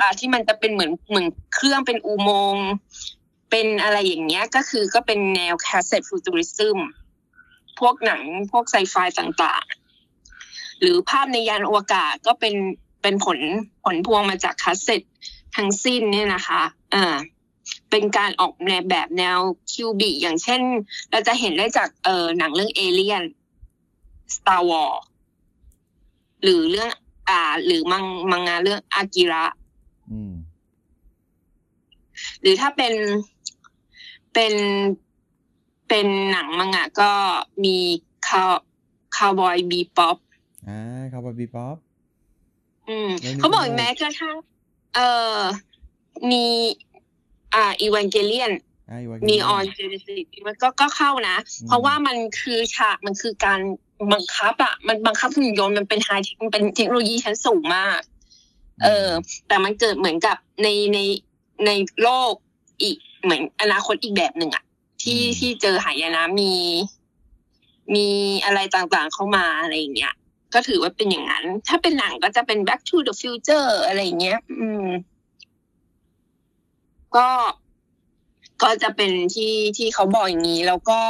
[0.00, 2.68] อ่าที่มันจะเป็นเหมือนเหมือนเครื่องเป็นอุโมงค์
[3.50, 6.78] เป็นอะไรอย่างเงี้ยก็คือก็เป็นแนวแคสเซ็ตฟูตูริซึม
[7.78, 12.54] พวกหนังพวกไซไฟต่างๆ หรือภาพในยานอวกาศก็เป็น
[13.02, 13.38] เป็นผล
[13.84, 15.02] ผลพวงมาจากคาสเซ็ต
[15.56, 16.62] ทั้งสิ้นเนี่ยนะคะ
[16.94, 17.16] อ่า
[17.90, 19.38] เป็นการออกแนวแบบแนว
[19.70, 20.60] cubic อย่างเช่น
[21.10, 23.22] เราจะเห็นได้จากเออหนังเรื่อง Alien
[24.34, 24.98] Star Wars
[26.42, 26.90] หรือเรื่อง
[27.28, 29.44] อ่า หรือมังมังงะเรื่องอากิระ
[32.40, 32.94] หรือถ้าเป็น
[34.34, 34.54] เป็น
[35.88, 37.12] เป็นหนังมังงะก็
[37.64, 37.76] มี
[38.28, 38.50] คาว
[39.16, 40.16] Cowboy Bebop
[40.68, 41.76] อ่า Cowboy Bebop
[42.88, 44.36] อืมแล้วนี่เขาบอกก็แม้กระทั่ง
[44.94, 45.40] เอ่อ
[46.30, 46.44] มี
[47.54, 48.52] อ่า Evangelion
[48.90, 51.36] อ่าอีวา Neon Ge nesis มันก็ก็เข้านะ
[51.66, 53.60] เพราะว่ามันคือฉากมันคือการ
[54.12, 56.10] บังคับอะมันบังคับหุ่นยนต์มันเป็น high
[56.42, 58.00] มันเป็นเทคโนโลยีชั้นสูงมาก
[58.82, 59.08] เออ
[59.48, 60.98] แต่มันเกิดเหมือนกับในใน
[61.66, 61.70] ใน
[62.02, 62.32] โลก
[62.82, 64.64] อีกเหมือนอนาคตอีกแบบหนึ่งอะ
[65.02, 66.52] ที่ที่เจอหายนะมี
[67.94, 68.06] มี
[68.44, 70.14] อะไรต่างๆเข้ามาอะไรอย่างเงี้ย
[70.54, 74.86] ก็ถือว่าเป็นอย่างนั้น ถ้าเป็นหนังก็จะเป็น back to the future อะไรอย่างเงี้ย อืม
[77.16, 77.28] ก็
[78.62, 81.00] ก็จะเป็นที่ที่เขาบอกอย่างนี้ แล้วก็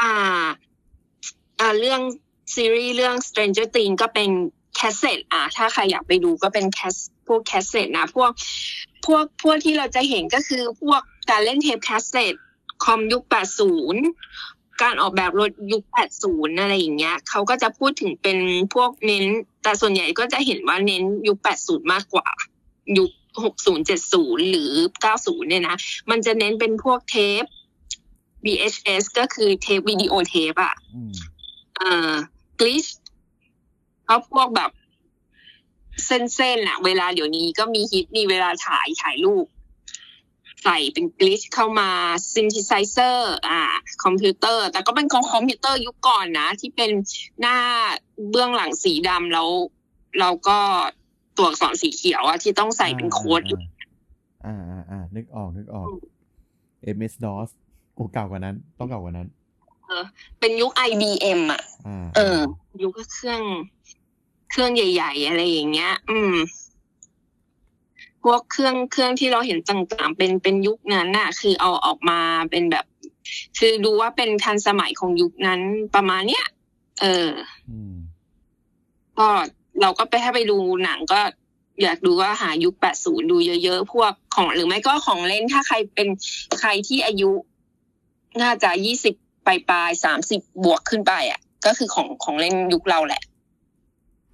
[0.00, 0.12] อ่า
[1.60, 2.00] อ่า เรื่อง
[2.54, 4.30] ซีรีส์เรื่อง Stranger Things ก็เป็น
[4.76, 6.94] แคสเซ็ตอะถ้าใครอยากไปดูก็เป็นแคส
[7.26, 8.30] พวกแคสเซ็ตนะ พวก
[9.06, 12.34] พวกพวกที่เราจะเห็นก็คือพวกการเล่นเทปแคสเซ็ต
[12.84, 13.22] คอมยุค
[14.02, 15.82] 80 การออกแบบรถยุค
[16.22, 18.38] 80 อะไรอย่างเงี้ยเขาก็จะพูดถึงเป็น
[18.74, 19.24] พวกเน้น
[19.62, 22.28] แต่ส่วนใหญ่ก็จะเห็นว่าเน้นยุค 80 มากกว่า
[22.98, 23.10] ยุค
[23.42, 24.72] 60 70 หรือ
[25.10, 25.76] 90 เนี่ยนะ
[26.10, 27.44] มันจะเน้นเป็นพวกเทป
[28.44, 31.12] VHS ก็คือเทปวิดีโอเทปอะอืม
[31.76, 32.12] เอ่อ
[32.60, 32.86] glitch
[34.04, 34.70] เขาพวกแบบ
[36.06, 39.46] เส้นๆอะเวลาเดี๋ยวนี้ก็มีฮิตนี่เวลาถ่ายถ่ายรูป
[40.64, 41.88] ใส่เป็น glitch เข้ามา
[42.32, 43.60] synthesizer อ่า
[44.04, 46.90] คอมพิวเตอร์ แต่ก็เป็นของคอมพิวเตอร์ยุคก่อนนะ ที่เป็น
[47.40, 47.56] หน้า
[48.30, 49.48] เบื้องหลังสีดำแล้ว
[50.20, 50.58] เราก็
[51.36, 53.60] ตัวอักษรสีเขียวอะที่ต้องใส่เป็นโค้ดอ่า
[54.46, 55.88] อ่าอ่าอ่านึกออกนึกออก
[56.96, 57.50] MS DOS
[57.98, 59.28] กูเก่ากว่านั้น ต้องเก่ากว่านั้น
[60.40, 62.38] เป็นยุค IBM อะอ่าเออ
[62.82, 63.42] ยุคเครื่อง
[64.50, 66.34] เครื่องใหญ่ ๆ อะไรอย่างเงี้ย อืม
[68.22, 72.20] พวกเครื่องเครื่องที่เราเห็นต่างๆ เป็นเป็นยุคนั้นน่ะ คือเอาออกมา
[72.50, 72.84] เป็นแบบ
[73.58, 75.60] คือดูว่าเป็นทันสมัยของยุคนั้น
[75.94, 76.46] ประมาณเนี้ย
[77.00, 77.28] เออ
[77.70, 77.96] อืม
[79.18, 79.28] ก็
[79.80, 81.20] เราก็ไปถ้าไปดูหนังก็
[81.82, 86.08] อยากดูว่าหายุค 80 ดูเยอะๆ พวกของหรือไม่ก็ของเล่นถ้าใครเป็น
[86.60, 87.30] ใครที่อายุ
[88.42, 89.90] น่าจะ 20 ปลายปลาย
[90.26, 93.22] 30บวกขึ้นไปอะ ก็คือของของเล่นยุคเราแหละ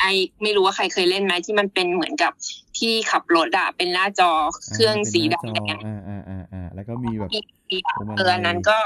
[0.01, 0.05] ไอ
[0.43, 2.33] ไม่รู้ว่าใครเคยเล่นไหมที่มันเป็นเหมือนกับ
[2.79, 4.31] ที่ขับรถอะเป็นหน้าจอ
[4.73, 7.31] เครื่องสีเป็นหน้าจอดำแดงอ่าอ่าอ่าอ่าแล้วก็มีแบบ
[7.71, 8.79] มีพวงมาลัยเอออันนั้นก็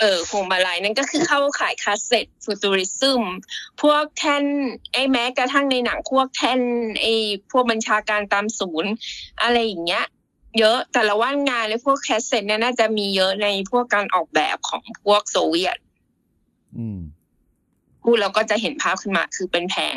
[0.00, 3.22] เออพวงมาลัยนั่นก็คือเข้าขายคาสเซ็ตฟูตูริซึม
[3.82, 4.44] พวกแท่น
[4.92, 6.60] ไอ้แม้กระทั่งในหนังพวกแท่น
[7.00, 7.14] ไอ้
[7.50, 8.90] พวกบัญชาการตามศูนย์
[9.42, 10.04] อะไรอย่างเงี้ย
[10.58, 15.78] เยอะแต่ละว่านงานเลยพวกแคสเซ็ตเนี่ยน่าจะมีเยอะในพวกการออกแบบของพวกโซเวียต
[16.78, 17.00] อืม
[18.02, 19.96] พูดแล้วก็จะเห็นภาพขึ้นมา คือเป็นแผง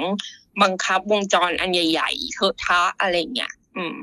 [0.61, 3.95] บังคับวงจรอันใหญ่ๆเทอะทะอะไรอย่างเงี้ยอืม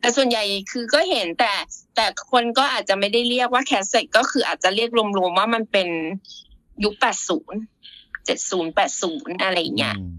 [0.00, 1.52] แต่ส่วนใหญ่คือก็เห็นแต่
[1.96, 5.88] แต่คนก็อาจจะไม่ได้เรียกว่าแคสเซ็ตก็คืออาจจะเรียกรวมๆว่ามันเป็น
[6.84, 7.04] ยุค80
[8.26, 10.12] 70 80อะไรอย่างเงี้ยอืม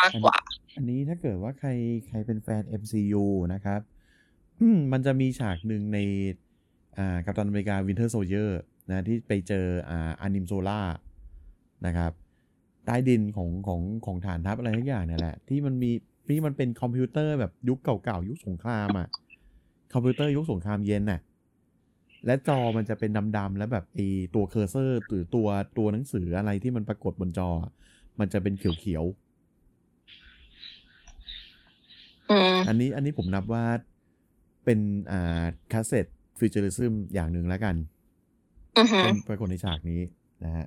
[0.00, 0.38] มากกว่า
[0.76, 1.70] อันนี้ถ้าเกิดว่าใคร
[2.08, 3.24] ใครเป็นแฟน MCU
[3.54, 3.80] นะครับ
[4.60, 5.98] อืมมันจะมีฉากหนึ่งใน
[6.98, 10.80] อ่า Captain America Winter Soldier นะที่ไปเจออ่า Arnim Zola
[11.86, 12.12] นะครับ
[12.86, 15.90] ใต้ดินของของของฐานทัพอะไรทุกอย่างเนี่ยแหละ ที่มันมี
[16.28, 19.08] ที่มันเป็นคอมพิวเตอร์แบบยุคเก่าๆ ยุคสงครามอะ่ะ
[19.92, 21.20] คอมพิวเตอร์ยุคสงครามเย็นน่ะ
[22.26, 23.98] และจอมันจะเป็นดำๆแล้วแบบไอ
[24.34, 25.48] ตัว cursor หรือตัว
[25.78, 27.48] ตัวหนังสืออะไรที่มันปรากฏบนจอ
[28.20, 29.14] มันจะเป็นเขียวๆ
[32.30, 33.64] อืมอันนี้อันนี้ผมนับว่า
[34.70, 36.06] เป็นอ่า cassette
[36.38, 37.74] futurism อย่างหนึ่งแล้วกัน
[38.78, 40.00] อือฮึเป็นปรากฏในฉากนี้
[40.44, 40.66] นะฮะ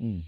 [0.00, 0.18] อืม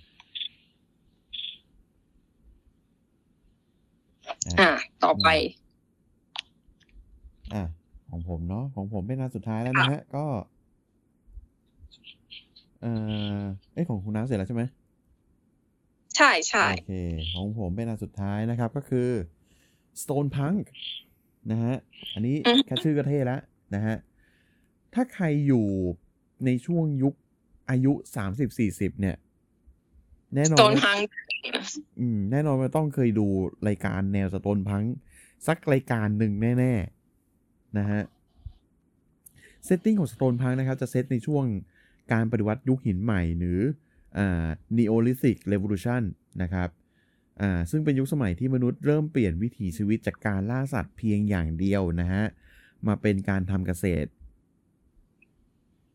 [4.60, 4.70] อะ
[5.04, 5.28] ต่อไป
[7.54, 7.62] อะ
[8.10, 10.24] ของผมเนาะของผมเป็นอันสุดท้ายแล้วนะฮะ ก็
[12.80, 12.92] เอ่
[13.38, 13.40] อ
[13.72, 14.64] เอ้ยของคุณน้ำเสร็จแล้วใช่ไหม
[16.16, 16.92] ใช่ใช่โอเค
[17.34, 19.10] ของผมเป็นอันสุดท้ายนะครับ ก็คือ
[20.02, 20.62] Stone Punk
[21.50, 21.74] นะฮะ
[22.14, 22.36] อันนี้
[22.66, 23.40] แค่ชื่อก็เท่แล้ว
[23.74, 23.96] นะฮะ
[24.94, 25.66] ถ้าใครอยู่
[26.44, 27.14] ในช่วงยุค
[27.70, 29.16] อายุสามสิบสี่สิบเนี่ย
[30.34, 30.98] แน่นอน stone ว่าพัง
[32.00, 33.26] อืม แน่นอนว่าต้องเคยดู
[33.68, 34.84] รายการแนว stonepunk
[35.46, 36.74] สักรายการหนึ่งแน่
[37.24, 38.02] ๆ นะฮะ
[39.64, 41.44] setting ของ stonepunk นะครับ จะเซตในช่วง
[42.12, 43.58] การปฏิวัติยุคหินใหม่หรือ
[44.18, 46.02] อ่า Neolithic Revolution
[46.42, 46.68] นะครับ
[47.40, 52.24] อ่าซึ่งเป็นยุคสมัยที่มนุษย์เริ่มเปลี่ยนวิถีชีวิตจากการล่าสัตว์เพียงอย่างเดียวนะฮะ
[52.86, 54.10] มาเป็นการทำเกษตร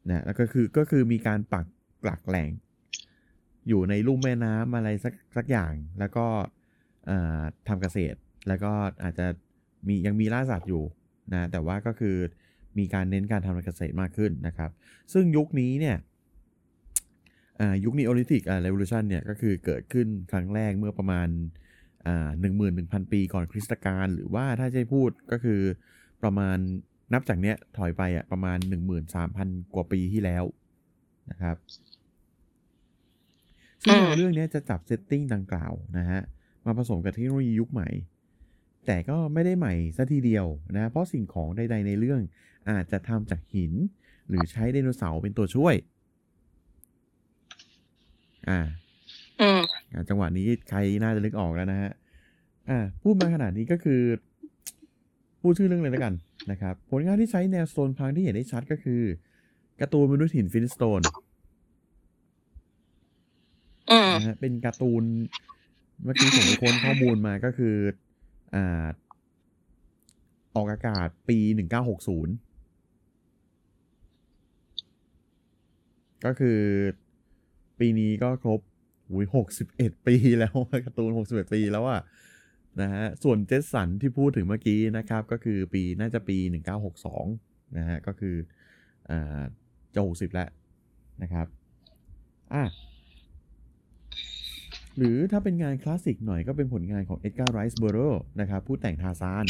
[0.10, 1.66] นะแล้วก็คือก็คือมีการปัก
[2.04, 2.50] หลักแหล่ง
[3.68, 6.26] อยู่ในลุ่มแม่น้ำอะไรสักสักอย่าง แล้วก็
[7.10, 8.18] อ่าทำเกษตร
[8.48, 8.72] แล้วก็
[9.04, 9.28] อาจจะ
[9.88, 10.84] มียังมีล่าสัตว์อยู่
[11.34, 12.16] นะแต่ว่าก็คือ
[12.78, 14.72] มีการเน้นการทำเกษตรมากขึ้นนะครับ
[15.14, 15.98] ซึ่งยุคนี้เนี่ย
[17.84, 21.28] ยุคนี้โอลิทิกอ่าเรวิลูชันเนี่ยก็คือเกิดขึ้นครั้งแรกเมื่อประมาณ
[22.08, 25.62] อ่าหนึ่งหมื่นหนึ่งพันปีก่อนคริสตกาลหรือว่าถ้าจะให้พูดก็คือ
[26.24, 26.58] ประมาณ
[27.14, 30.44] นับจากเนี้ยถอยไปอะประมาณหนึ่งหมื่นสามพันกว่าปีที่แล้ว
[31.32, 31.58] นะครับ
[33.84, 36.22] ซึ่งแนวเรื่องเนี้ยจะจับ setting ดังกล่าวนะฮะ
[36.66, 37.90] มาผสมกับเทคโนโลยียุคใหม่
[38.86, 40.46] แต่ก็ไม่ได้ใหม่ซะทีเดียว
[40.76, 42.22] นะเพราะสิ่งของใดๆในเรื่อง
[42.70, 43.74] อาจจะทำจากหิน
[44.30, 45.76] หรือใช้ไดโนเสาร์เป็นตัวช่วย
[48.50, 48.60] อ่า
[49.42, 49.62] อืม
[49.94, 51.92] อ่าจังหวะนี้ใครน่าจะนึกออกแล้วนะฮะ
[52.70, 54.02] อ่า พูดมาขนาดนี้ก็คือ
[55.42, 56.14] พูดชื่อเรื่องเลยแล้วกัน
[56.52, 59.02] นะครับ ผลงานที่ใช้แนวโซนพังที่เห็นได้ชัดก็คือ
[59.82, 61.02] การ์ตูนมนุษย์หินฟินสโตน
[63.92, 65.04] อืมนะฮะเป็นการ์ตูน
[66.04, 67.76] เมื่อกี้ผมไปค้นข้อมูลมาก็คือ
[68.56, 68.86] อ่า
[70.56, 72.34] ออกอากาศปีหนึ่งเก้าหกศูนย์
[76.26, 76.60] ก็คือ
[77.82, 78.60] ปีนี้ก็ครบ
[79.12, 80.56] อุ้ยหกสิบเอ็ดปีแล้ว
[80.86, 82.02] การ์ตูนหกสิบเอ็ดปีแล้วอะ
[82.82, 87.26] นะฮะส่วนเจสสันที่พูดถึงเมื่อกี้นะครับ ก็คือปีน่าจะปีหนึ่งเก้าหกสอง
[87.78, 88.36] นะฮะก็คือ
[89.10, 89.42] อ่า
[89.94, 90.50] จะหกสิบแล้ว
[91.22, 91.48] นะครับ
[92.54, 92.64] อะ
[94.98, 98.00] หรือถ้าเป็นงานคลาสสิกหน่อยก็เป็นผลงานของเอ็ดการ์ไรส์เบอร์โร
[98.40, 99.46] นะครับผู้แต่งทาซาน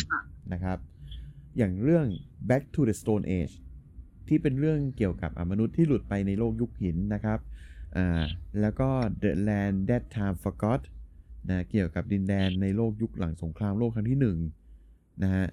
[0.53, 0.77] นะครับ
[1.57, 2.05] อย่างเรื่อง
[2.49, 3.55] Back to the Stone Age
[4.27, 7.39] ที่เป็นเรื่องเกี่ยวกับมนุษย์ที่หลุดไปในโลกยุคหินนะครับ
[7.97, 8.23] อ่า
[8.61, 8.89] แล้วก็
[9.21, 10.81] The Land That Time Forgot
[11.49, 14.37] นะเกี่ยวกับดินแดนในโลกยุคหลังสงครามโลกครั้งที่หนึ่ง
[15.23, 15.47] นะฮะ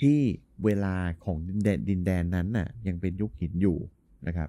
[0.00, 0.20] ที่
[0.64, 3.78] เวลาของดินแดนดินแดนนั้นน่ะยังเป็นยุคหินอยู่
[4.26, 4.48] นะครับ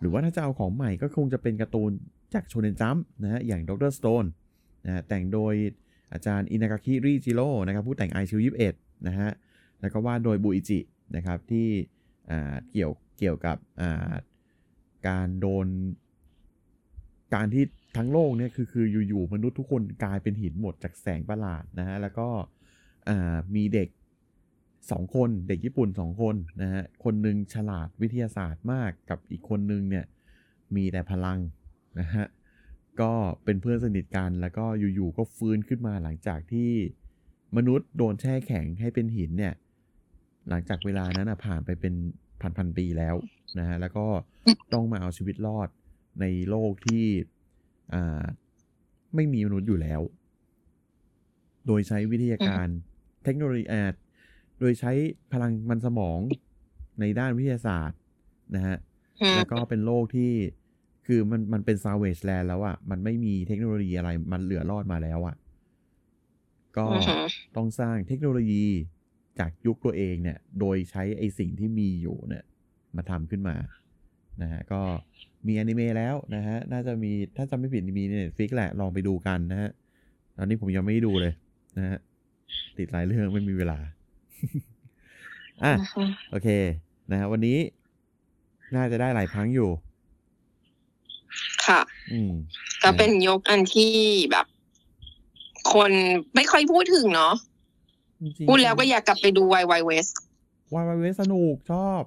[0.00, 1.90] หรือว่าถ้าจะเอาของใหม่ก็คงจะเป็นการ์ตูน
[2.34, 3.92] จากโชเนนจัมป์นะฮะอย่าง Dr.
[3.92, 4.24] Stone
[4.86, 5.54] นะฮะแต่งโดย
[6.12, 8.74] อาจารย์อินากาคิริอิจิโร่นะครับผู้แต่งไอชิวยิบเอ็ด
[9.06, 9.30] นะฮะ
[9.80, 10.80] แล้วก็วาดโดยบุอิจิ
[11.16, 11.68] นะครับที่
[12.70, 13.56] เกี่ยวเกี่ยวกับ
[15.08, 15.66] การโดน
[17.34, 17.64] การที่
[17.96, 22.28] ทั้งโลกเนี่ยคือคืออยู่ๆมนุษย์ทุกคนกลายเป็นหินหมดจากแสงประหลาดนะฮะแล้วก็
[23.54, 23.88] มีเด็ก
[24.90, 30.04] สองคนเด็กญี่ปุ่นสองคนนะฮะคนหนึ่งฉลาดวิทยาศาสตร์มากกับอีกคนหนึ่งเนี่ย
[30.76, 31.38] มีแต่พลัง
[32.00, 32.26] นะฮะ
[33.00, 33.12] ก็
[33.44, 34.64] เป็นเพื่อนสนิทกันแล้วก็
[34.94, 36.70] อยู่ๆก็ฟื้นขึ้นมาหลังจากที่
[37.56, 39.54] มนุษย์โดนแช่แข็งให้เป็นหินเนี่ย
[40.48, 41.94] หลังจากเวลานั้นนะผ่านไปเป็น
[42.40, 43.14] พันพันๆปีแล้ว
[43.58, 44.06] นะฮะแล้วก็
[44.72, 45.68] ต้องมาเอาชีวิตรอด
[46.20, 47.06] ในโลกที่
[47.94, 48.24] อ่า
[49.14, 50.00] ไม่มีมนุษย์อยู่แล้ว
[51.66, 52.66] โดยใช้วิทยาการ
[53.24, 53.82] เทคโนโลยีอ่า
[54.60, 54.92] โดยใช้
[55.32, 56.18] พลังมันสมอง
[57.00, 57.98] ในด้านวิทยาศาสตร์
[58.54, 58.76] นะฮะ
[59.20, 60.32] อืมแล้วก็เป็นโลกที่
[61.06, 65.36] คือมันมันเป็นซาวเวจแลนด์แล้วอะ่ะ มันไม่มีเทคโนโลยีอะไรมันเหลือรอดมาแล้วอะ่ะ
[66.78, 67.16] ก็อือฮึ
[67.56, 68.66] ต้องสร้างเทคโนโลยี
[69.38, 72.44] จากยุคตัวเองเนี่ย โดยใช้ไอสิ่งที่มีอยู่เนี่ย
[72.96, 73.56] มาทำขึ้นมา
[74.42, 74.82] นะฮะ ก็
[75.46, 79.70] มีอนิเมะแล้วนะฮะ น่าจะมีถ้าจำไม่ผิดมีใน Netflix แหละ ลองไปดูกันนะฮะ
[80.36, 81.32] ตอนนี้ผมยังไม่ได้ดูเลย
[81.76, 81.98] นะฮะ
[82.78, 83.78] ติดหลายเรื่องไม่มีเวลา
[85.64, 86.48] อะอือฮึโอเค
[87.10, 87.58] นะฮะวันนี้
[88.76, 89.70] น่าจะได้หลายครั้งอยู่
[91.66, 91.80] ค่ะ
[92.12, 92.32] อืม
[92.82, 93.92] ก็เป็นยกอันที่
[94.30, 94.46] แบบ
[95.72, 95.92] คน
[96.34, 97.34] ไม่ค่อยพูดถึงเนาะ
[98.22, 100.06] จริงๆพูดแล้วก็อยากกลับไปดูวายวายเวส
[100.74, 102.02] วายวายเวสนุกชอบ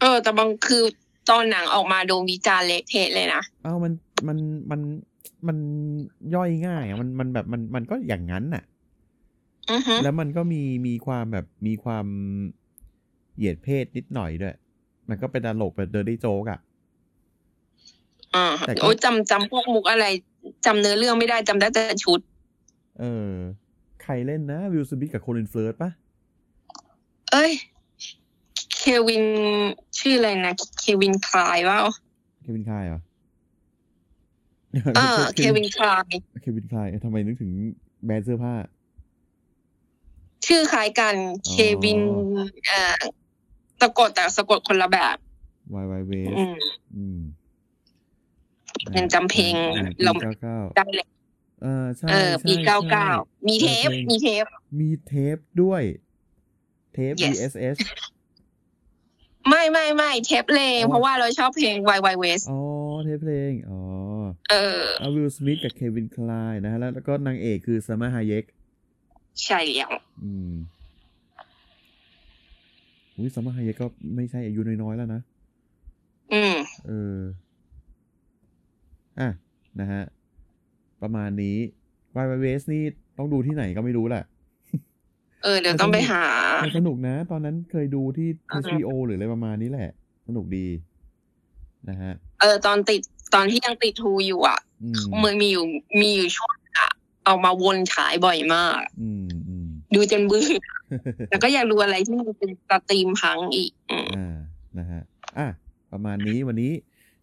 [0.00, 0.84] เออ แต่บางคือ
[1.30, 3.92] ตอนหนังออกมาโดนวิจารณ์เละเทะเลยนะเอ้ามัน
[4.28, 4.38] มัน
[4.70, 4.80] มัน
[5.46, 5.58] มัน
[6.34, 8.62] ย่อยง่ายอะมันมันแบบมันมันก็อย่างนั้นน่ะ
[9.70, 12.06] อือฮึแล้วมันก็มีมีความแบบมีความ
[13.36, 14.56] เหยียดเพศนิดหน่อยด้วย
[15.08, 16.60] มันก็เป็นตลกแบบ dirty joke อะ
[18.34, 20.06] อ่าแต่ก็โอ้ยจำจำพวกมุกอะไร
[20.66, 22.20] จำเนื้อเรื่องไม่ได้จำได้แต่ชุด
[23.00, 23.30] เออ
[24.02, 25.90] ใครเล่นนะ วิลสมิธกับโคลินเฟิร์สปะ
[27.32, 27.52] เอ้ย
[28.86, 29.24] เควิน
[29.98, 31.78] ชื่ออะไรนะ เควินไคลน์ปะ
[32.42, 33.00] เควินไคลน์เหรอ
[34.96, 36.04] เออเควินคลาย
[36.42, 37.52] เควินคลายเอ้ยทำไมนึกถึง
[38.04, 38.54] แบรนด์เสื้อผ้า
[40.46, 41.14] ชื่อคล้ายกัน
[41.46, 42.00] เควิน
[42.66, 42.94] เอ่อ
[43.80, 45.16] สะกดแต่สะกดคนละแบบ
[45.74, 46.56] วายวายเวสอืม
[46.96, 47.18] อืม
[48.96, 51.06] ยังจำเพลงอ่าเราปีเก้าเก้าได้เลย
[51.62, 53.10] เออใช่เออปีใช่เก้าใช่เก้า
[53.46, 54.44] มีเทปเออเพลงมีเทป
[54.80, 55.82] มีเทปด้วย
[56.94, 57.76] เทป Yes VSS
[59.48, 62.60] ไม่ไม่ไม่เทปเลงอ๋อเพราะว่าเราชอบเพลง Y Y West อ๋อ
[63.04, 63.80] เทปเพลง อ๋อ
[64.50, 68.44] เออเอาวิลสมิธกับเควินคลายนะฮะแล้วแล้วก็นางเอกคือซามาฮายเยก
[69.44, 69.90] ใช่แล้ว
[70.24, 70.52] อืม
[73.16, 75.20] อุ้ยซามาฮายเยกก็ไม่ใช่อายุน้อยๆแล้วนะ
[76.32, 77.18] อืม เออ
[79.20, 79.28] อะ
[79.80, 80.02] นะฮะ
[81.02, 81.56] ประมาณนี้
[82.22, 82.82] y y w s นี่
[83.18, 84.24] ต้องดูที่ไหนก็ไม่รู้แหละ
[85.44, 86.24] เออเดี๋ยวต้องไปหา
[86.64, 89.90] มันสนุกนะ ตอนนั้นเคยดูที่อ่าฮะ HBO หรืออะไรประมาณนี้แหละ
[90.26, 90.66] สนุกดี
[91.88, 93.00] นะฮะ เออ ตอนติด
[93.34, 95.64] ตอนที่ยังติดทูอยู่อะอืมมันมีอยู่
[96.00, 96.90] มีอยู่ช่วงอะ
[97.24, 100.48] เอามาวนฉายบ่อยมากอืมอืมดูจนเบื่อ
[101.30, 104.36] แล้วก็อยากดูอะไรที่มันเป็นสตรีมพังอีกอืมอ่า
[104.78, 105.02] นะฮะ
[105.38, 105.46] อะ
[105.92, 106.72] ประมาณนี้วันนี้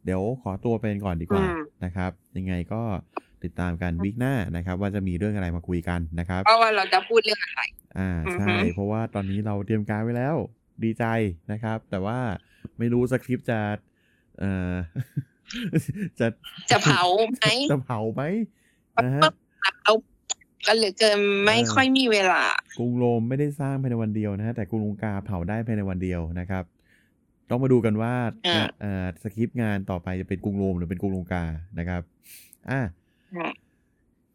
[0.06, 2.82] เดี๋ยวขอตัวเป็นก่อนดีกว่าอืมนะครับ ยังไงก็
[3.44, 7.62] ติดตามกันวิกหน้านะครับ ว่าจะมีเรื่องอะไรมาคุยกันนะครับเพราะว่าเราจะพูดเรื่องอะไร
[7.98, 10.36] อ่าอือใช่ฮึเพราะว่าตอนนี้เราเตรียมการไว้แล้ว
[10.84, 11.06] ดีใจ
[11.52, 12.20] นะครับ แต่ว่า
[12.80, 13.60] ไม่รู้สคริปต์จะ
[14.39, 14.74] เอ่อ
[16.20, 16.28] จะ
[16.72, 18.22] จะเผาไหมจะเผาไหม
[19.04, 19.22] นะฮะ
[19.84, 19.94] เอา
[20.68, 22.44] กันเหลือเกินไม่เออค่อยมีเวลา
[22.78, 26.64] กรุงโรมไม่ได้สร้างภายในวันเดียวนะฮะแต่กรุงลงกาเผาได้ภายในวันเดียวนะครับ
[27.50, 28.14] ต้องมาดูกันว่า
[28.48, 31.44] อ่าเอ่อสคริปต์งานต่อไปจะเป็นกรุงโรมหรือเป็นกรุงลงกา
[31.80, 32.02] นะครับ
[32.70, 32.88] อะอืม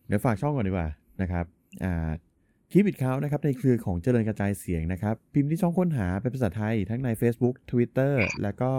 [0.07, 0.88] เดี๋ยวฝากช่องก่อนดีกว่า
[1.22, 1.44] นะครับ
[1.84, 2.11] อ่า
[2.70, 8.70] คลิปบิดเขานะครับในเครือของเจริญกระจายเสียงนะครับ พิมพ์ที่ช่องค้นหาเป็นภาษาไทย ทั้งใน Facebook Twitter แล้วก็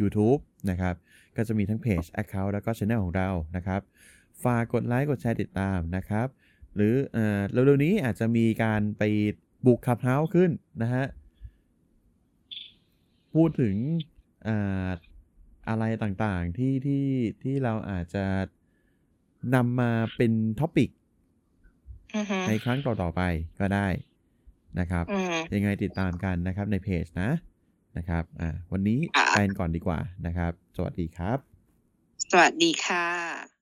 [0.00, 0.94] YouTube นะครับ
[1.36, 3.80] ก็จะมีทั้งเพจ Account แล้วก็ช anel ของเรานะครับ
[4.44, 6.28] ฝากกดไลค์กดแชร์ติดตามนะครับ
[6.76, 9.02] หรือเอ่อเร็วๆนี้อาจจะมีการไป
[9.66, 10.50] บุกคับเฮาส์ขึ้น
[10.82, 11.04] นะฮะ
[13.34, 13.76] พูดถึง
[14.46, 14.88] อ่า
[15.68, 17.06] อะไรต่างๆที่ที่
[17.42, 18.24] ที่เราอาจจะ
[19.54, 20.90] นำมาเป็นท็อปิก
[22.14, 23.22] อือฮึในครั้งต่อๆไป
[23.60, 23.88] ก็ได้
[24.80, 27.30] นะครับอืมยังไงติดตามกันนะครับในเพจนะ
[27.96, 31.38] นะครับ อ่า วันนี้อ่าไปกันก่อนดีกว่านะครับ สวัสดีครับ
[32.30, 33.53] สวัสดีค่ะ